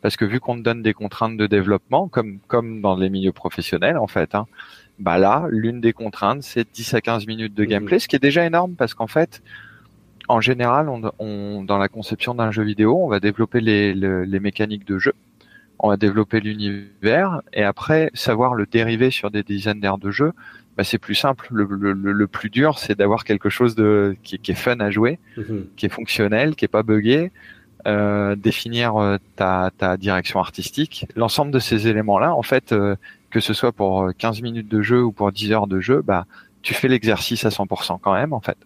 parce 0.02 0.17
que 0.17 0.25
vu 0.25 0.40
qu'on 0.40 0.57
te 0.57 0.62
donne 0.62 0.83
des 0.83 0.95
contraintes 0.95 1.37
de 1.37 1.47
développement, 1.47 2.09
comme 2.09 2.38
comme 2.47 2.81
dans 2.81 2.97
les 2.97 3.11
milieux 3.11 3.33
professionnels 3.33 3.99
en 3.99 4.07
fait, 4.07 4.35
hein, 4.35 4.47
bah 4.99 5.19
là, 5.19 5.47
l'une 5.50 5.81
des 5.81 5.93
contraintes, 5.93 6.43
c'est 6.43 6.67
10 6.73 6.95
à 6.95 7.00
15 7.00 7.26
minutes 7.26 7.55
de 7.55 7.64
gameplay, 7.64 7.99
ce 7.99 8.09
qui 8.09 8.17
est 8.17 8.23
déjà 8.23 8.45
énorme 8.45 8.75
parce 8.75 8.95
qu'en 8.95 9.07
fait, 9.07 9.43
en 10.28 10.40
général, 10.40 10.88
on, 11.19 11.62
dans 11.62 11.78
la 11.78 11.88
conception 11.88 12.35
d'un 12.35 12.50
jeu 12.50 12.62
vidéo, 12.62 13.02
on 13.02 13.09
va 13.09 13.21
développer 13.21 13.61
les, 13.61 13.95
les, 13.95 14.40
mécaniques 14.40 14.87
de 14.87 14.99
jeu, 14.99 15.14
on 15.78 15.88
va 15.88 15.97
développer 15.97 16.40
l'univers, 16.40 17.40
et 17.52 17.62
après, 17.62 18.11
savoir 18.12 18.55
le 18.55 18.67
dériver 18.67 19.11
sur 19.11 19.31
des 19.31 19.43
dizaines 19.43 19.81
d'heures 19.81 19.99
de 19.99 20.11
jeu, 20.11 20.33
bah, 20.76 20.85
c'est 20.85 20.99
plus 20.99 21.14
simple. 21.14 21.49
Le, 21.50 21.64
le, 21.64 22.12
le 22.12 22.26
plus 22.26 22.50
dur, 22.50 22.78
c'est 22.78 22.97
d'avoir 22.97 23.25
quelque 23.25 23.49
chose 23.49 23.75
de 23.75 24.17
qui, 24.23 24.38
qui, 24.38 24.52
est 24.52 24.55
fun 24.55 24.78
à 24.81 24.90
jouer, 24.90 25.19
mhm. 25.37 25.67
qui 25.76 25.87
est 25.87 25.88
fonctionnel, 25.88 26.57
qui 26.57 26.67
est 26.67 26.69
pas 26.69 26.83
buggé, 26.83 27.33
définir 27.85 29.19
ta, 29.37 29.71
ta, 29.77 29.97
direction 29.97 30.41
artistique. 30.41 31.07
L'ensemble 31.17 31.51
de 31.53 31.59
ces 31.59 31.89
éléments-là, 31.89 32.35
en 32.35 32.43
fait, 32.43 32.75
que 33.31 33.41
ce 33.41 33.55
soit 33.55 33.73
pour 33.73 34.11
15 34.17 34.43
minutes 34.43 34.69
de 34.69 34.83
jeu 34.83 35.03
ou 35.03 35.13
pour 35.13 35.33
10 35.33 35.53
heures 35.53 35.67
de 35.67 35.81
jeu, 35.81 36.03
bah, 36.03 36.27
tu 36.63 36.75
fais 36.75 36.89
l'exercice 36.89 37.45
à 37.45 37.49
100% 37.51 37.99
quand 38.03 38.15
même, 38.15 38.33
en 38.33 38.41
fait. 38.41 38.57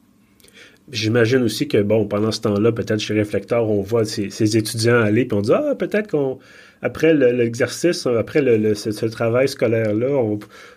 J'imagine 0.90 1.42
aussi 1.42 1.68
que, 1.68 1.80
bon, 1.80 2.06
pendant 2.06 2.32
ce 2.32 2.40
temps-là, 2.40 2.72
peut-être 2.72 2.98
chez 2.98 3.14
Réflecteur, 3.14 3.68
on 3.68 3.82
voit 3.82 4.04
ces, 4.04 4.56
étudiants 4.56 5.00
aller, 5.00 5.24
puis 5.24 5.36
on 5.38 5.40
dit, 5.40 5.52
ah, 5.52 5.74
peut-être 5.78 6.10
qu'on, 6.10 6.38
après 6.82 7.14
l'exercice, 7.14 8.06
après 8.06 8.42
le, 8.42 8.74
ce, 8.74 9.06
travail 9.06 9.48
scolaire-là, 9.48 10.08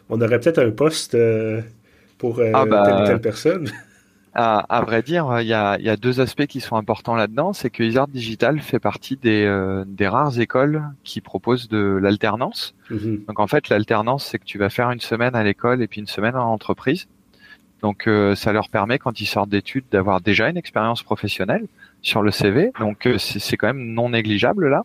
on, 0.09 0.21
aurait 0.21 0.39
peut-être 0.39 0.59
un 0.59 0.69
poste 0.69 1.15
euh, 1.15 1.61
pour 2.17 2.39
euh, 2.39 2.51
ah, 2.53 2.65
bah, 2.65 2.83
telle 2.85 3.03
ou 3.03 3.07
telle 3.07 3.21
personne. 3.21 3.71
À, 4.37 4.81
vrai 4.85 5.01
dire, 5.01 5.39
il 5.39 5.47
y 5.47 5.53
a, 5.53 5.97
deux 5.97 6.19
aspects 6.19 6.45
qui 6.45 6.59
sont 6.59 6.75
importants 6.75 7.15
là-dedans. 7.15 7.53
C'est 7.53 7.69
que 7.69 7.83
Isart 7.83 8.09
Digital 8.09 8.59
fait 8.59 8.79
partie 8.79 9.15
des, 9.15 9.45
euh, 9.45 9.85
des 9.87 10.09
rares 10.09 10.39
écoles 10.39 10.83
qui 11.03 11.21
proposent 11.21 11.69
de 11.69 11.99
l'alternance. 12.01 12.75
Mm-hmm. 12.91 13.25
Donc 13.27 13.39
en 13.39 13.47
fait, 13.47 13.69
l'alternance, 13.69 14.25
c'est 14.25 14.39
que 14.39 14.43
tu 14.43 14.57
vas 14.57 14.69
faire 14.69 14.91
une 14.91 14.99
semaine 14.99 15.35
à 15.35 15.43
l'école 15.43 15.81
et 15.81 15.87
puis 15.87 16.01
une 16.01 16.07
semaine 16.07 16.35
en 16.35 16.51
entreprise. 16.51 17.07
Donc 17.85 18.07
euh, 18.07 18.33
ça 18.33 18.51
leur 18.51 18.69
permet 18.69 18.97
quand 18.97 19.19
ils 19.21 19.27
sortent 19.27 19.49
d'études 19.49 19.85
d'avoir 19.91 20.19
déjà 20.19 20.49
une 20.49 20.57
expérience 20.57 21.03
professionnelle 21.03 21.67
sur 22.01 22.23
le 22.23 22.31
CV. 22.31 22.71
Donc 22.79 23.05
euh, 23.05 23.19
c'est 23.19 23.57
quand 23.57 23.67
même 23.67 23.93
non 23.93 24.09
négligeable 24.09 24.69
là. 24.69 24.81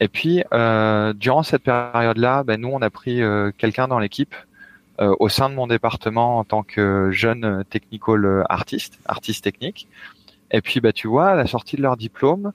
Et 0.00 0.08
puis 0.08 0.42
euh, 0.52 1.14
durant 1.14 1.42
cette 1.42 1.62
période-là, 1.62 2.44
ben, 2.44 2.60
nous 2.60 2.68
on 2.68 2.82
a 2.82 2.90
pris 2.90 3.22
quelqu'un 3.56 3.88
dans 3.88 3.98
l'équipe 3.98 4.34
au 4.98 5.28
sein 5.28 5.48
de 5.48 5.54
mon 5.54 5.66
département 5.66 6.38
en 6.38 6.44
tant 6.44 6.62
que 6.62 7.10
jeune 7.12 7.64
technical 7.70 8.44
artiste, 8.48 8.98
artiste 9.06 9.44
technique. 9.44 9.86
Et 10.50 10.60
puis 10.60 10.80
bah 10.80 10.92
tu 10.92 11.06
vois, 11.06 11.28
à 11.28 11.34
la 11.36 11.46
sortie 11.46 11.76
de 11.76 11.82
leur 11.82 11.96
diplôme, 11.96 12.52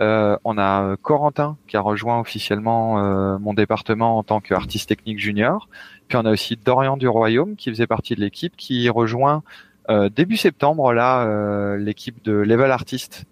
on 0.00 0.58
a 0.58 0.96
Corentin 1.02 1.56
qui 1.68 1.76
a 1.76 1.80
rejoint 1.80 2.18
officiellement 2.18 3.38
mon 3.38 3.54
département 3.54 4.18
en 4.18 4.24
tant 4.24 4.40
qu'artiste 4.40 4.88
technique 4.88 5.20
junior. 5.20 5.68
Puis 6.08 6.18
on 6.18 6.24
a 6.24 6.32
aussi 6.32 6.56
Dorian 6.56 6.96
du 6.96 7.06
Royaume 7.06 7.54
qui 7.56 7.70
faisait 7.70 7.86
partie 7.86 8.14
de 8.14 8.20
l'équipe 8.20 8.56
qui 8.56 8.88
rejoint 8.88 9.42
euh, 9.90 10.08
début 10.08 10.38
septembre 10.38 10.94
là 10.94 11.26
euh, 11.26 11.76
l'équipe 11.76 12.24
de 12.24 12.32
Level 12.32 12.70
Artist 12.70 13.24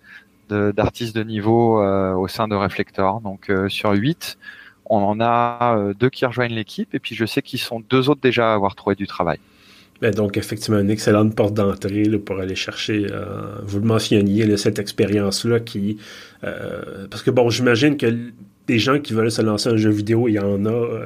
d'artistes 0.50 1.16
de, 1.16 1.22
niveau 1.22 1.80
euh, 1.80 2.12
au 2.12 2.28
sein 2.28 2.46
de 2.46 2.54
Reflector. 2.54 3.22
Donc 3.22 3.50
sur 3.68 3.92
8, 3.92 4.36
on 4.86 4.98
en 4.98 5.20
a 5.20 5.92
deux 5.98 6.10
qui 6.10 6.26
rejoignent 6.26 6.54
l'équipe 6.54 6.94
et 6.94 6.98
puis 6.98 7.14
je 7.14 7.24
sais 7.24 7.42
qu'ils 7.42 7.60
sont 7.60 7.82
deux 7.90 8.08
autres 8.08 8.20
déjà 8.20 8.52
à 8.52 8.54
avoir 8.54 8.74
trouvé 8.74 8.96
du 8.96 9.06
travail. 9.06 9.38
Ben, 10.00 10.12
donc, 10.12 10.36
effectivement, 10.36 10.80
une 10.80 10.90
excellente 10.90 11.34
porte 11.36 11.54
d'entrée 11.54 12.02
pour 12.18 12.40
aller 12.40 12.56
chercher, 12.56 13.06
vous 13.62 13.78
le 13.78 13.86
mentionniez, 13.86 14.56
cette 14.56 14.80
expérience-là 14.80 15.60
qui... 15.60 15.98
parce 16.40 17.22
que, 17.22 17.30
bon, 17.30 17.50
j'imagine 17.50 17.96
que 17.96 18.12
des 18.66 18.78
gens 18.78 18.98
qui 18.98 19.12
veulent 19.12 19.30
se 19.30 19.42
lancer 19.42 19.68
un 19.68 19.76
jeu 19.76 19.90
vidéo, 19.90 20.28
il 20.28 20.32
y 20.32 20.38
en 20.38 20.66
a 20.66 20.98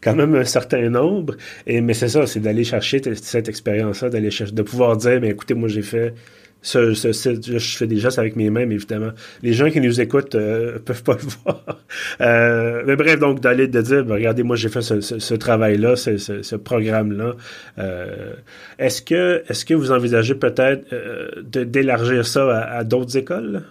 quand 0.00 0.14
même 0.14 0.34
un 0.34 0.44
certain 0.44 0.88
nombre. 0.88 1.34
Et, 1.66 1.80
mais 1.80 1.94
c'est 1.94 2.08
ça, 2.08 2.26
c'est 2.26 2.40
d'aller 2.40 2.64
chercher 2.64 3.02
cette 3.14 3.48
expérience-là, 3.48 4.10
d'aller 4.10 4.30
chercher, 4.30 4.52
de 4.52 4.62
pouvoir 4.62 4.96
dire, 4.96 5.20
mais 5.20 5.30
écoutez, 5.30 5.54
moi 5.54 5.68
j'ai 5.68 5.82
fait 5.82 6.14
ce, 6.62 6.92
je 6.92 7.76
fais 7.76 7.86
des 7.86 7.98
gestes 7.98 8.18
avec 8.18 8.36
mes 8.36 8.50
mains, 8.50 8.68
évidemment, 8.68 9.10
les 9.42 9.52
gens 9.52 9.70
qui 9.70 9.80
nous 9.80 10.00
écoutent 10.00 10.34
euh, 10.34 10.78
peuvent 10.84 11.02
pas 11.02 11.14
le 11.14 11.28
voir. 11.44 11.80
Euh, 12.20 12.82
mais 12.86 12.96
bref, 12.96 13.18
donc 13.18 13.40
d'aller 13.40 13.68
de 13.68 13.80
dire, 13.80 14.04
ben, 14.04 14.14
regardez, 14.14 14.42
moi 14.42 14.56
j'ai 14.56 14.68
fait 14.68 14.82
ce, 14.82 15.34
travail-là, 15.34 15.96
ce, 15.96 16.56
programme-là. 16.56 17.34
Euh, 17.78 18.32
est-ce 18.78 19.02
que 19.02 19.42
est-ce 19.48 19.64
que 19.64 19.74
vous 19.74 19.92
envisagez 19.92 20.34
peut-être 20.34 20.94
d'élargir 21.42 22.26
ça 22.26 22.58
à, 22.58 22.78
à 22.78 22.84
d'autres 22.84 23.16
écoles? 23.16 23.62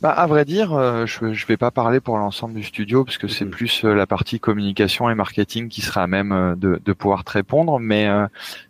Bah, 0.00 0.10
à 0.10 0.28
vrai 0.28 0.44
dire, 0.44 0.74
euh, 0.74 1.06
je 1.06 1.24
ne 1.24 1.46
vais 1.48 1.56
pas 1.56 1.72
parler 1.72 1.98
pour 1.98 2.18
l'ensemble 2.18 2.54
du 2.54 2.62
studio 2.62 3.04
parce 3.04 3.18
que 3.18 3.26
c'est 3.26 3.44
mhm. 3.44 3.50
plus 3.50 3.84
euh, 3.84 3.94
la 3.94 4.06
partie 4.06 4.38
communication 4.38 5.10
et 5.10 5.14
marketing 5.16 5.68
qui 5.68 5.80
sera 5.80 6.04
à 6.04 6.06
même 6.06 6.30
euh, 6.30 6.54
de, 6.54 6.80
de, 6.84 6.92
pouvoir 6.92 7.24
te 7.24 7.32
répondre. 7.32 7.80
Mais 7.80 8.08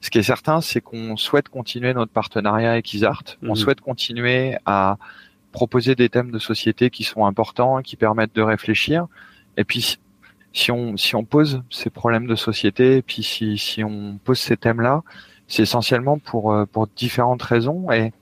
ce 0.01 0.09
qui 0.09 0.19
est 0.19 0.23
certain, 0.23 0.63
c'est 0.63 0.81
qu'on 0.81 1.19
souhaite 1.19 1.51
continuer 1.51 1.93
notre 1.93 2.13
partenariat 2.13 2.73
avec 2.73 2.95
Isart. 2.95 3.37
On 3.43 3.49
mhm. 3.49 3.57
souhaite 3.57 3.81
continuer 3.83 4.57
à 4.65 4.97
proposer 5.53 5.95
des 5.95 6.09
thèmes 6.09 6.31
de 6.31 6.39
société 6.39 6.89
qui 6.89 7.05
sont 7.05 7.27
importants, 7.27 7.83
qui 7.83 7.97
permettent 7.97 8.35
de 8.35 8.43
réfléchir. 8.43 9.07
Et 9.59 9.65
puis, 9.65 9.99
si 10.55 10.73
on, 10.73 10.97
si 10.97 11.15
on 11.15 11.25
pose 11.25 11.63
ces 11.69 11.91
problèmes 11.91 12.27
de 12.27 12.37
société, 12.37 12.97
et 12.97 13.03
puis 13.03 13.23
si, 13.23 13.59
si 13.59 13.85
on 13.85 14.19
pose 14.25 14.39
ces 14.39 14.57
thèmes-là, 14.57 15.03
c'est 15.47 15.63
essentiellement 15.63 16.19
pour, 16.19 16.57
pour 16.73 16.87
différentes 16.87 17.43
raisons. 17.43 17.91
Et 17.93 18.13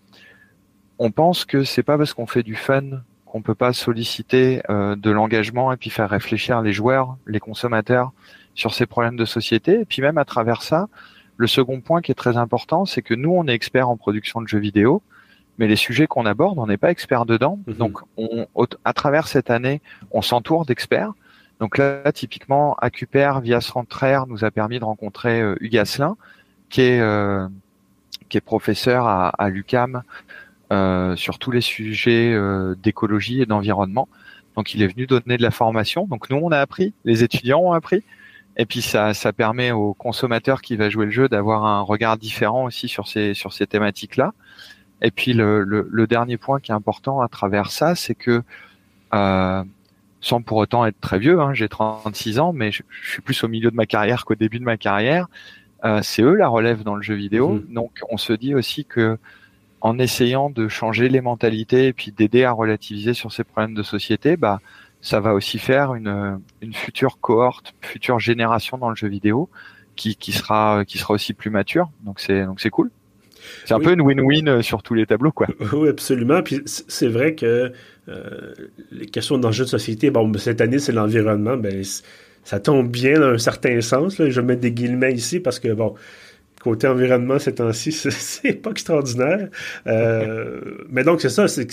on 0.98 1.10
pense 1.10 1.44
que 1.44 1.64
c'est 1.64 1.82
pas 1.82 1.98
parce 1.98 2.14
qu'on 2.14 2.26
fait 2.26 2.42
du 2.42 2.54
fun 2.54 2.82
qu'on 3.26 3.42
peut 3.42 3.54
pas 3.54 3.72
solliciter 3.72 4.62
euh, 4.70 4.96
de 4.96 5.10
l'engagement 5.10 5.72
et 5.72 5.76
puis 5.76 5.90
faire 5.90 6.08
réfléchir 6.08 6.62
les 6.62 6.72
joueurs, 6.72 7.16
les 7.26 7.40
consommateurs 7.40 8.12
sur 8.54 8.72
ces 8.72 8.86
problèmes 8.86 9.16
de 9.16 9.24
société. 9.24 9.80
Et 9.80 9.84
puis 9.84 10.00
même 10.00 10.16
à 10.16 10.24
travers 10.24 10.62
ça, 10.62 10.88
le 11.36 11.46
second 11.46 11.80
point 11.80 12.00
qui 12.00 12.12
est 12.12 12.16
très 12.16 12.36
important, 12.36 12.86
c'est 12.86 13.02
que 13.02 13.14
nous, 13.14 13.30
on 13.30 13.46
est 13.46 13.52
experts 13.52 13.88
en 13.88 13.96
production 13.96 14.40
de 14.40 14.48
jeux 14.48 14.58
vidéo, 14.58 15.02
mais 15.58 15.66
les 15.66 15.76
sujets 15.76 16.06
qu'on 16.06 16.24
aborde, 16.24 16.58
on 16.58 16.66
n'est 16.66 16.76
pas 16.76 16.90
experts 16.90 17.26
dedans. 17.26 17.58
Mhm. 17.66 17.74
Donc, 17.74 17.98
on, 18.16 18.46
à 18.84 18.92
travers 18.92 19.28
cette 19.28 19.50
année, 19.50 19.82
on 20.12 20.22
s'entoure 20.22 20.64
d'experts. 20.64 21.12
Donc 21.60 21.78
là, 21.78 22.10
typiquement, 22.12 22.74
Acuper 22.74 23.32
via 23.42 23.60
Centraire 23.60 24.26
nous 24.26 24.44
a 24.44 24.50
permis 24.50 24.78
de 24.78 24.84
rencontrer 24.84 25.40
euh, 25.40 25.56
Hugues 25.60 25.78
Asselin, 25.78 26.16
qui 26.68 26.82
est 26.82 27.00
euh, 27.00 27.48
qui 28.28 28.36
est 28.36 28.42
professeur 28.42 29.06
à, 29.06 29.28
à 29.28 29.48
l'UCAM 29.48 30.02
sur 30.70 31.38
tous 31.38 31.50
les 31.50 31.60
sujets 31.60 32.32
euh, 32.32 32.74
d'écologie 32.82 33.42
et 33.42 33.46
d'environnement. 33.46 34.08
Donc 34.56 34.74
il 34.74 34.82
est 34.82 34.86
venu 34.86 35.06
donner 35.06 35.36
de 35.36 35.42
la 35.42 35.50
formation. 35.50 36.06
Donc 36.06 36.30
nous 36.30 36.36
on 36.36 36.50
a 36.50 36.58
appris, 36.58 36.92
les 37.04 37.22
étudiants 37.22 37.60
ont 37.60 37.72
appris. 37.72 38.02
Et 38.56 38.64
puis 38.64 38.80
ça, 38.80 39.12
ça 39.12 39.32
permet 39.32 39.70
au 39.70 39.92
consommateur 39.92 40.62
qui 40.62 40.76
va 40.76 40.88
jouer 40.88 41.04
le 41.04 41.10
jeu 41.10 41.28
d'avoir 41.28 41.66
un 41.66 41.82
regard 41.82 42.16
différent 42.16 42.64
aussi 42.64 42.88
sur 42.88 43.06
ces 43.06 43.34
sur 43.34 43.52
ces 43.52 43.66
thématiques-là. 43.66 44.32
Et 45.02 45.10
puis 45.10 45.34
le, 45.34 45.62
le, 45.62 46.06
dernier 46.06 46.38
point 46.38 46.58
qui 46.58 46.72
est 46.72 46.74
important 46.74 47.20
à 47.20 47.28
travers 47.28 47.70
ça, 47.70 47.94
c'est 47.94 48.14
que 48.14 48.42
euh, 49.12 49.62
sans 50.22 50.40
pour 50.40 50.56
autant 50.56 50.86
être 50.86 50.98
très 51.00 51.18
vieux, 51.18 51.40
hein, 51.40 51.52
j'ai 51.52 51.68
36 51.68 52.38
ans, 52.38 52.54
mais 52.54 52.72
je, 52.72 52.82
suis 53.02 53.20
plus 53.20 53.44
au 53.44 53.48
milieu 53.48 53.70
de 53.70 53.76
ma 53.76 53.84
carrière 53.84 54.24
qu'au 54.24 54.34
début 54.34 54.58
de 54.58 54.64
ma 54.64 54.78
carrière. 54.78 55.28
Euh, 55.84 56.00
c'est 56.02 56.22
eux 56.22 56.34
la 56.34 56.48
relève 56.48 56.82
dans 56.82 56.96
le 56.96 57.02
jeu 57.02 57.14
vidéo. 57.14 57.50
Mmh. 57.50 57.74
Donc 57.74 57.92
on 58.08 58.16
se 58.16 58.32
dit 58.32 58.54
aussi 58.54 58.86
que 58.86 59.18
en 59.86 60.00
essayant 60.00 60.50
de 60.50 60.66
changer 60.66 61.08
les 61.08 61.20
mentalités 61.20 61.86
et 61.86 61.92
puis 61.92 62.10
d'aider 62.10 62.42
à 62.42 62.50
relativiser 62.50 63.14
sur 63.14 63.32
ces 63.32 63.44
problèmes 63.44 63.74
de 63.74 63.84
société, 63.84 64.36
bah, 64.36 64.58
ça 65.00 65.20
va 65.20 65.32
aussi 65.32 65.58
faire 65.60 65.94
une, 65.94 66.40
une 66.60 66.74
future 66.74 67.20
cohorte, 67.20 67.72
future 67.82 68.18
génération 68.18 68.78
dans 68.78 68.90
le 68.90 68.96
jeu 68.96 69.06
vidéo 69.06 69.48
qui, 69.94 70.16
qui 70.16 70.32
sera 70.32 70.84
qui 70.84 70.98
sera 70.98 71.14
aussi 71.14 71.34
plus 71.34 71.50
mature. 71.50 71.88
Donc 72.04 72.18
c'est 72.18 72.44
donc 72.44 72.60
c'est 72.60 72.70
cool. 72.70 72.90
C'est 73.64 73.74
un 73.74 73.78
peu 73.78 73.92
une 73.92 74.00
win-win 74.00 74.60
sur 74.60 74.82
tous 74.82 74.94
les 74.94 75.06
tableaux, 75.06 75.30
quoi. 75.30 75.46
Oui, 75.72 75.88
absolument. 75.88 76.42
Puis 76.42 76.62
c'est 76.64 77.06
vrai 77.06 77.36
que 77.36 77.70
euh, 78.08 78.54
les 78.90 79.06
questions 79.06 79.38
d'enjeux 79.38 79.66
de 79.66 79.68
société, 79.68 80.10
bon, 80.10 80.32
cette 80.36 80.60
année, 80.60 80.80
c'est 80.80 80.90
l'environnement, 80.90 81.56
ben, 81.56 81.84
ça 82.42 82.58
tombe 82.58 82.88
bien 82.88 83.20
dans 83.20 83.34
un 83.34 83.38
certain 83.38 83.80
sens. 83.80 84.18
Là. 84.18 84.30
Je 84.30 84.40
mets 84.40 84.56
des 84.56 84.72
guillemets 84.72 85.14
ici 85.14 85.38
parce 85.38 85.60
que, 85.60 85.72
bon, 85.72 85.94
côté 86.66 86.88
environnement 86.88 87.38
ces 87.38 87.54
temps-ci, 87.54 87.92
c'est 88.10 88.54
pas 88.54 88.70
extraordinaire. 88.70 89.48
Euh, 89.86 90.60
mais 90.90 91.04
donc, 91.04 91.20
c'est 91.20 91.28
ça, 91.28 91.46
c'est 91.46 91.66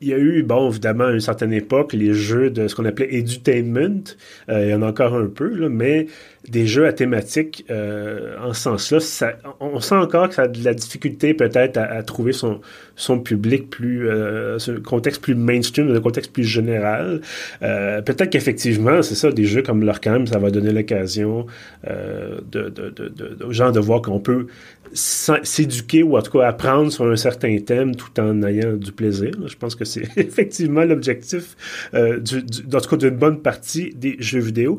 il 0.00 0.08
y 0.08 0.12
a 0.12 0.18
eu, 0.18 0.42
bon, 0.42 0.70
évidemment, 0.70 1.04
à 1.04 1.12
une 1.12 1.20
certaine 1.20 1.52
époque, 1.52 1.92
les 1.94 2.12
jeux 2.12 2.50
de 2.50 2.68
ce 2.68 2.74
qu'on 2.74 2.84
appelait 2.84 3.14
edutainment. 3.14 4.04
Euh, 4.50 4.64
il 4.64 4.70
y 4.70 4.74
en 4.74 4.82
a 4.82 4.88
encore 4.88 5.14
un 5.14 5.26
peu, 5.26 5.48
là, 5.48 5.68
mais 5.68 6.06
des 6.48 6.66
jeux 6.66 6.86
à 6.86 6.92
thématique 6.92 7.64
euh, 7.70 8.36
en 8.42 8.52
ce 8.52 8.62
sens-là, 8.62 9.32
on 9.60 9.80
sent 9.80 9.94
encore 9.94 10.28
que 10.28 10.34
ça 10.34 10.42
a 10.42 10.48
de 10.48 10.62
la 10.64 10.74
difficulté 10.74 11.34
peut-être 11.34 11.78
à, 11.78 12.02
trouver 12.02 12.32
son, 12.32 12.60
son 12.96 13.18
public 13.18 13.70
plus, 13.70 14.08
euh, 14.08 14.58
contexte 14.84 15.22
plus 15.22 15.34
mainstream, 15.34 15.94
un 15.94 16.00
contexte 16.00 16.32
plus 16.32 16.44
général. 16.44 17.22
Euh, 17.62 18.02
peut-être 18.02 18.30
qu'effectivement, 18.30 19.02
c'est 19.02 19.14
ça, 19.14 19.30
des 19.30 19.44
jeux 19.44 19.62
comme 19.62 19.84
l'Arkham, 19.84 20.26
ça 20.26 20.38
va 20.38 20.50
donner 20.50 20.72
l'occasion 20.72 21.46
euh, 21.88 22.40
de, 22.50 22.68
de, 22.68 22.90
de, 22.90 23.44
aux 23.44 23.52
gens 23.52 23.72
de 23.72 23.80
voir 23.80 24.02
qu'on 24.02 24.20
peut 24.20 24.46
s'éduquer 24.92 26.02
ou 26.02 26.16
en 26.16 26.22
tout 26.22 26.38
cas 26.38 26.46
apprendre 26.46 26.92
sur 26.92 27.06
un 27.06 27.16
certain 27.16 27.58
thème 27.58 27.96
tout 27.96 28.20
en 28.20 28.42
ayant 28.42 28.74
du 28.74 28.92
plaisir. 28.92 29.32
Je 29.46 29.56
pense 29.56 29.74
que 29.74 29.84
c'est 29.84 30.06
effectivement 30.16 30.84
l'objectif, 30.84 31.56
euh, 31.94 32.20
du, 32.20 32.42
du, 32.42 32.62
tout 32.62 32.78
cas 32.78 32.96
d'une 32.96 33.16
bonne 33.16 33.40
partie 33.40 33.94
des 33.94 34.16
jeux 34.18 34.40
vidéo. 34.40 34.78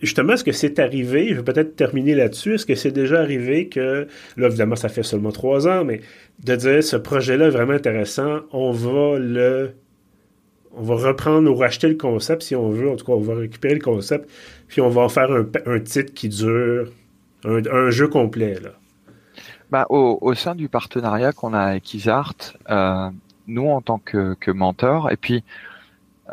Justement, 0.00 0.34
est-ce 0.34 0.44
que 0.44 0.52
c'est 0.52 0.78
arrivé, 0.78 1.28
je 1.30 1.36
vais 1.36 1.42
peut-être 1.42 1.76
terminer 1.76 2.14
là-dessus, 2.14 2.54
est-ce 2.54 2.66
que 2.66 2.74
c'est 2.74 2.90
déjà 2.90 3.20
arrivé 3.20 3.68
que, 3.68 4.06
là 4.36 4.46
évidemment 4.48 4.76
ça 4.76 4.88
fait 4.88 5.02
seulement 5.02 5.32
trois 5.32 5.66
ans, 5.68 5.84
mais 5.84 6.00
de 6.42 6.56
dire 6.56 6.82
ce 6.82 6.96
projet-là 6.96 7.46
est 7.46 7.50
vraiment 7.50 7.74
intéressant, 7.74 8.40
on 8.52 8.72
va 8.72 9.18
le... 9.18 9.72
On 10.76 10.82
va 10.82 10.96
reprendre 10.96 11.48
ou 11.48 11.54
racheter 11.54 11.86
le 11.86 11.94
concept 11.94 12.42
si 12.42 12.56
on 12.56 12.68
veut, 12.70 12.90
en 12.90 12.96
tout 12.96 13.04
cas 13.04 13.12
on 13.12 13.20
va 13.20 13.36
récupérer 13.36 13.74
le 13.74 13.80
concept, 13.80 14.28
puis 14.66 14.80
on 14.80 14.88
va 14.88 15.02
en 15.02 15.08
faire 15.08 15.30
un, 15.30 15.78
titre 15.78 16.12
qui 16.12 16.28
dure, 16.28 16.88
un, 17.44 17.90
jeu 17.90 18.08
complet. 18.08 18.58
Là. 18.60 18.70
Bah, 19.70 19.86
au, 19.88 20.34
sein 20.34 20.56
du 20.56 20.68
partenariat 20.68 21.32
qu'on 21.32 21.54
a 21.54 21.60
avec 21.60 21.94
Isart, 21.94 22.56
euh, 22.70 23.08
nous 23.46 23.68
en 23.68 23.80
tant 23.80 23.98
que, 23.98 24.34
que 24.34 24.50
mentor. 24.50 25.10
Et 25.12 25.16
puis, 25.16 25.44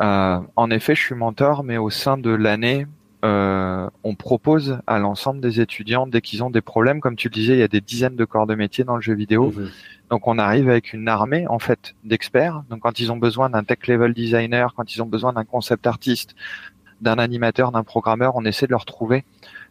euh, 0.00 0.38
en 0.56 0.70
effet, 0.70 0.94
je 0.94 1.02
suis 1.02 1.14
mentor, 1.14 1.64
mais 1.64 1.78
au 1.78 1.90
sein 1.90 2.16
de 2.16 2.30
l'année, 2.30 2.86
euh, 3.24 3.88
on 4.02 4.14
propose 4.16 4.78
à 4.86 4.98
l'ensemble 4.98 5.40
des 5.40 5.60
étudiants, 5.60 6.06
dès 6.08 6.20
qu'ils 6.20 6.42
ont 6.42 6.50
des 6.50 6.60
problèmes, 6.60 7.00
comme 7.00 7.14
tu 7.14 7.28
le 7.28 7.32
disais, 7.32 7.52
il 7.52 7.60
y 7.60 7.62
a 7.62 7.68
des 7.68 7.80
dizaines 7.80 8.16
de 8.16 8.24
corps 8.24 8.46
de 8.46 8.54
métier 8.56 8.82
dans 8.82 8.96
le 8.96 9.02
jeu 9.02 9.14
vidéo. 9.14 9.52
Mhm. 9.52 9.70
Donc 10.10 10.26
on 10.26 10.38
arrive 10.38 10.68
avec 10.68 10.92
une 10.92 11.08
armée 11.08 11.46
en 11.46 11.58
fait 11.58 11.94
d'experts. 12.04 12.64
Donc 12.68 12.80
quand 12.80 12.98
ils 12.98 13.12
ont 13.12 13.16
besoin 13.16 13.48
d'un 13.48 13.62
tech 13.62 13.86
level 13.86 14.12
designer, 14.12 14.74
quand 14.74 14.94
ils 14.94 15.02
ont 15.02 15.06
besoin 15.06 15.32
d'un 15.32 15.44
concept 15.44 15.86
artiste, 15.86 16.34
d'un 17.00 17.18
animateur, 17.18 17.72
d'un 17.72 17.84
programmeur, 17.84 18.36
on 18.36 18.44
essaie 18.44 18.66
de 18.66 18.72
leur 18.72 18.84
trouver 18.84 19.24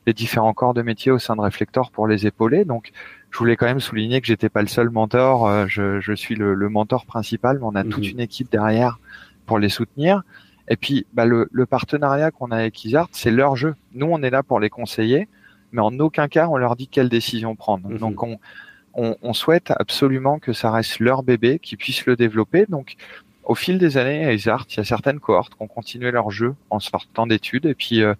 les 0.07 0.13
différents 0.13 0.53
corps 0.53 0.73
de 0.73 0.81
métier 0.81 1.11
au 1.11 1.19
sein 1.19 1.35
de 1.35 1.41
Reflector 1.41 1.91
pour 1.91 2.07
les 2.07 2.25
épauler. 2.25 2.65
Donc 2.65 2.91
je 3.31 3.37
voulais 3.37 3.55
quand 3.55 3.67
même 3.67 3.81
souligner 3.81 4.21
que 4.21 4.27
j'étais 4.27 4.49
pas 4.49 4.61
le 4.61 4.67
seul 4.67 4.89
mentor. 4.89 5.47
Euh, 5.47 5.65
je, 5.67 5.99
je 5.99 6.13
suis 6.13 6.35
le, 6.35 6.53
le, 6.53 6.69
mentor 6.69 7.05
principal, 7.05 7.57
mais 7.59 7.65
on 7.65 7.75
a 7.75 7.83
toute 7.83 8.05
mhm. 8.05 8.11
une 8.11 8.19
équipe 8.21 8.51
derrière 8.51 8.99
pour 9.45 9.59
les 9.59 9.69
soutenir. 9.69 10.23
Et 10.71 10.77
puis, 10.77 11.05
bah, 11.13 11.25
le, 11.25 11.49
le, 11.51 11.65
partenariat 11.65 12.31
qu'on 12.31 12.49
a 12.49 12.55
avec 12.55 12.85
Isart, 12.85 13.09
c'est 13.11 13.29
leur 13.29 13.57
jeu. 13.57 13.75
Nous, 13.93 14.07
on 14.09 14.23
est 14.23 14.29
là 14.29 14.41
pour 14.41 14.61
les 14.61 14.69
conseiller, 14.69 15.27
mais 15.73 15.81
en 15.81 15.99
aucun 15.99 16.29
cas, 16.29 16.47
on 16.47 16.55
leur 16.55 16.77
dit 16.77 16.87
quelle 16.87 17.09
décision 17.09 17.57
prendre. 17.57 17.89
Mhm. 17.89 17.97
Donc, 17.97 18.23
on, 18.23 18.39
on, 18.93 19.17
on, 19.21 19.33
souhaite 19.33 19.73
absolument 19.75 20.39
que 20.39 20.53
ça 20.53 20.71
reste 20.71 20.99
leur 20.99 21.23
bébé, 21.23 21.59
qu'ils 21.59 21.77
puissent 21.77 22.05
le 22.05 22.15
développer. 22.15 22.67
Donc, 22.69 22.95
au 23.43 23.53
fil 23.53 23.79
des 23.79 23.97
années, 23.97 24.25
à 24.25 24.31
Isart, 24.31 24.65
il 24.69 24.77
y 24.77 24.79
a 24.79 24.85
certaines 24.85 25.19
cohortes 25.19 25.55
qui 25.55 25.61
ont 25.61 25.67
continué 25.67 26.09
leur 26.09 26.31
jeu 26.31 26.55
en 26.69 26.79
sortant 26.79 27.27
d'études. 27.27 27.65
Et 27.65 27.75
puis, 27.75 28.01
euh, 28.01 28.13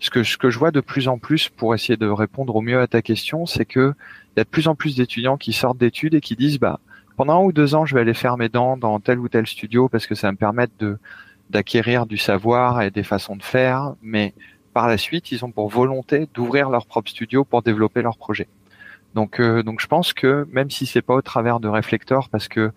ce, 0.00 0.10
que, 0.10 0.24
ce 0.24 0.36
que 0.36 0.50
je 0.50 0.58
vois 0.58 0.72
de 0.72 0.80
plus 0.80 1.06
en 1.06 1.18
plus, 1.18 1.50
pour 1.50 1.72
essayer 1.72 1.96
de 1.96 2.08
répondre 2.08 2.56
au 2.56 2.62
mieux 2.62 2.80
à 2.80 2.88
ta 2.88 3.00
question, 3.00 3.46
c'est 3.46 3.64
que 3.64 3.94
il 4.34 4.38
y 4.38 4.40
a 4.40 4.44
de 4.44 4.48
plus 4.48 4.66
en 4.66 4.74
plus 4.74 4.96
d'étudiants 4.96 5.36
qui 5.36 5.52
sortent 5.52 5.78
d'études 5.78 6.14
et 6.14 6.20
qui 6.20 6.34
disent, 6.34 6.58
bah, 6.58 6.80
pendant 7.16 7.40
un 7.40 7.44
ou 7.44 7.52
deux 7.52 7.76
ans, 7.76 7.84
je 7.86 7.94
vais 7.94 8.00
aller 8.00 8.14
faire 8.14 8.36
mes 8.36 8.48
dents 8.48 8.76
dans 8.76 8.98
tel 8.98 9.20
ou 9.20 9.28
tel 9.28 9.46
studio 9.46 9.88
parce 9.88 10.08
que 10.08 10.16
ça 10.16 10.26
va 10.26 10.32
me 10.32 10.36
permettre 10.36 10.72
de 10.80 10.98
d'acquérir 11.52 12.06
du 12.06 12.16
savoir 12.16 12.82
et 12.82 12.90
des 12.90 13.04
façons 13.04 13.36
de 13.36 13.42
faire, 13.42 13.94
mais 14.02 14.34
par 14.74 14.88
la 14.88 14.98
suite, 14.98 15.30
ils 15.30 15.44
ont 15.44 15.52
pour 15.52 15.68
volonté 15.68 16.26
d'ouvrir 16.34 16.70
leur 16.70 16.86
propre 16.86 17.10
studio 17.10 17.44
pour 17.44 17.62
développer 17.62 18.02
leur 18.02 18.16
projet. 18.16 18.48
Donc, 19.14 19.38
euh, 19.38 19.62
donc 19.62 19.80
je 19.80 19.86
pense 19.86 20.12
que 20.14 20.48
même 20.50 20.70
si 20.70 20.86
c'est 20.86 21.02
pas 21.02 21.14
au 21.14 21.22
travers 21.22 21.60
de 21.60 21.68
Reflector, 21.68 22.28
parce 22.30 22.48
que 22.48 22.72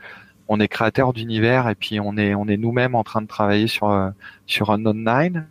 on 0.47 0.59
est 0.59 0.67
créateur 0.67 1.13
d'univers 1.13 1.69
et 1.69 1.75
puis 1.75 1.99
on 1.99 2.17
est 2.17 2.35
on 2.35 2.47
est 2.47 2.57
nous-mêmes 2.57 2.93
en 2.93 3.03
train 3.03 3.21
de 3.21 3.27
travailler 3.27 3.67
sur 3.67 3.89
euh, 3.89 4.09
sur 4.45 4.69
un 4.71 4.85
online, 4.85 5.47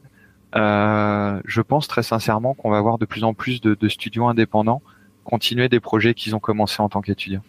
euh, 0.54 1.40
je 1.47 1.62
pense 1.62 1.88
très 1.88 2.02
sincèrement 2.02 2.54
qu'on 2.54 2.71
va 2.71 2.78
avoir 2.78 2.99
de 2.99 3.07
plus 3.07 3.25
en 3.25 3.35
plus 3.35 3.61
de, 3.61 3.75
de 3.75 3.88
studios 3.88 4.28
indépendants 4.28 4.83
continuer 5.25 5.69
des 5.69 5.81
projets 5.81 6.14
qu'ils 6.14 6.37
ont 6.37 6.40
commencé 6.40 6.81
en 6.83 6.88
tant 6.90 7.00
qu'étudiants. 7.00 7.43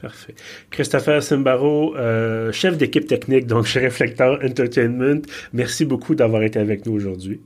Parfait. 0.00 0.34
Christopher 0.70 1.22
Simbaro, 1.22 1.94
euh, 1.96 2.52
chef 2.52 2.78
d'équipe 2.78 3.06
technique 3.06 3.46
donc 3.46 3.66
chez 3.66 3.84
Reflector 3.84 4.38
Entertainment, 4.42 5.20
merci 5.52 5.84
beaucoup 5.84 6.14
d'avoir 6.14 6.42
été 6.42 6.58
avec 6.58 6.86
nous 6.86 6.92
aujourd'hui. 6.92 7.40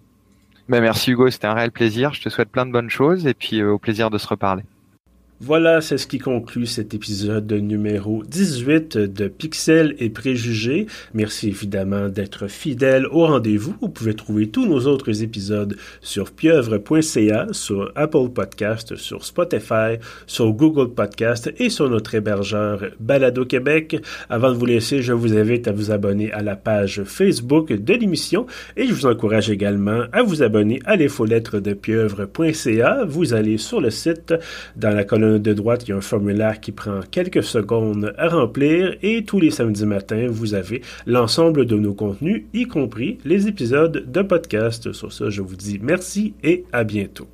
Ben 0.69 0.81
merci 0.81 1.11
Hugo, 1.11 1.29
c'était 1.31 1.47
un 1.47 1.55
réel 1.55 1.73
plaisir. 1.73 2.15
Je 2.15 2.23
te 2.23 2.29
souhaite 2.29 2.49
plein 2.49 2.65
de 2.65 2.73
bonnes 2.73 2.91
choses 2.91 3.27
et 3.27 3.35
puis 3.35 3.61
euh, 3.61 3.73
au 3.73 3.79
plaisir 3.79 4.09
de 4.09 4.19
se 4.19 4.27
reparler. 4.27 4.63
Voilà, 5.47 5.83
c'est 5.83 5.99
ce 5.99 6.07
qui 6.07 6.19
conclut 6.19 6.65
cet 6.65 6.95
épisode 6.95 7.53
numéro 7.53 8.23
18 8.25 8.97
de 8.97 9.29
Pixels 9.29 9.95
et 9.99 10.09
Préjugés. 10.09 10.87
Merci 11.13 11.49
évidemment 11.49 12.09
d'être 12.09 12.47
fidèle 12.47 13.07
au 13.11 13.27
rendez-vous. 13.27 13.75
Vous 13.79 13.91
pouvez 13.91 14.15
trouver 14.15 14.49
tous 14.49 14.65
nos 14.65 14.87
autres 14.87 15.23
épisodes 15.23 15.77
sur 16.01 16.31
pieuvre.ca, 16.31 17.49
sur 17.51 17.93
Apple 17.95 18.31
Podcast, 18.35 18.97
sur 18.97 19.23
Spotify, 19.27 19.99
sur 20.27 20.51
Google 20.51 20.95
Podcast 20.95 21.53
et 21.59 21.69
sur 21.69 21.91
notre 21.91 22.15
hébergeur 22.15 22.83
Balado 22.99 23.45
Québec. 23.45 24.01
Avant 24.31 24.51
de 24.51 24.57
vous 24.57 24.65
laisser, 24.65 25.03
je 25.03 25.13
vous 25.13 25.37
invite 25.37 25.69
à 25.69 25.73
vous 25.73 25.91
abonner 25.91 26.33
à 26.33 26.43
la 26.43 26.57
page 26.57 27.03
Facebook 27.05 27.71
de 27.71 27.93
l'émission 27.93 28.47
et 28.79 28.87
je 28.87 28.95
vous 28.95 29.05
encourage 29.05 29.51
également 29.51 30.05
à 30.11 30.23
vous 30.23 30.43
abonner 30.43 30.81
à 30.87 30.97
l'infolettre 30.97 31.61
de 31.61 31.75
pieuvre.ca. 31.75 33.05
Vous 33.05 33.35
allez 33.35 33.59
sur 33.59 33.83
le 33.83 33.91
site 33.91 34.33
dans 34.77 34.89
la 34.89 35.05
colonne 35.05 35.34
de 35.39 35.53
droite, 35.53 35.85
il 35.87 35.91
y 35.91 35.93
a 35.93 35.97
un 35.97 36.01
formulaire 36.01 36.61
qui 36.61 36.73
prend 36.73 37.01
quelques 37.11 37.43
secondes 37.43 38.15
à 38.19 38.29
remplir 38.29 38.97
et 39.03 39.25
tous 39.25 39.41
les 39.41 39.51
samedis 39.51 39.87
matins, 39.87 40.27
vous 40.29 40.55
avez 40.55 40.83
l'ensemble 41.07 41.67
de 41.67 41.77
nos 41.77 41.95
contenus, 41.95 42.45
y 42.53 42.67
compris 42.67 43.19
les 43.25 43.49
épisodes 43.49 44.11
de 44.11 44.23
podcast. 44.23 44.93
Sur 44.93 45.13
ça, 45.13 45.31
je 45.31 45.43
vous 45.43 45.57
dis 45.57 45.79
merci 45.83 46.35
et 46.43 46.65
à 46.73 46.85
bientôt. 46.85 47.34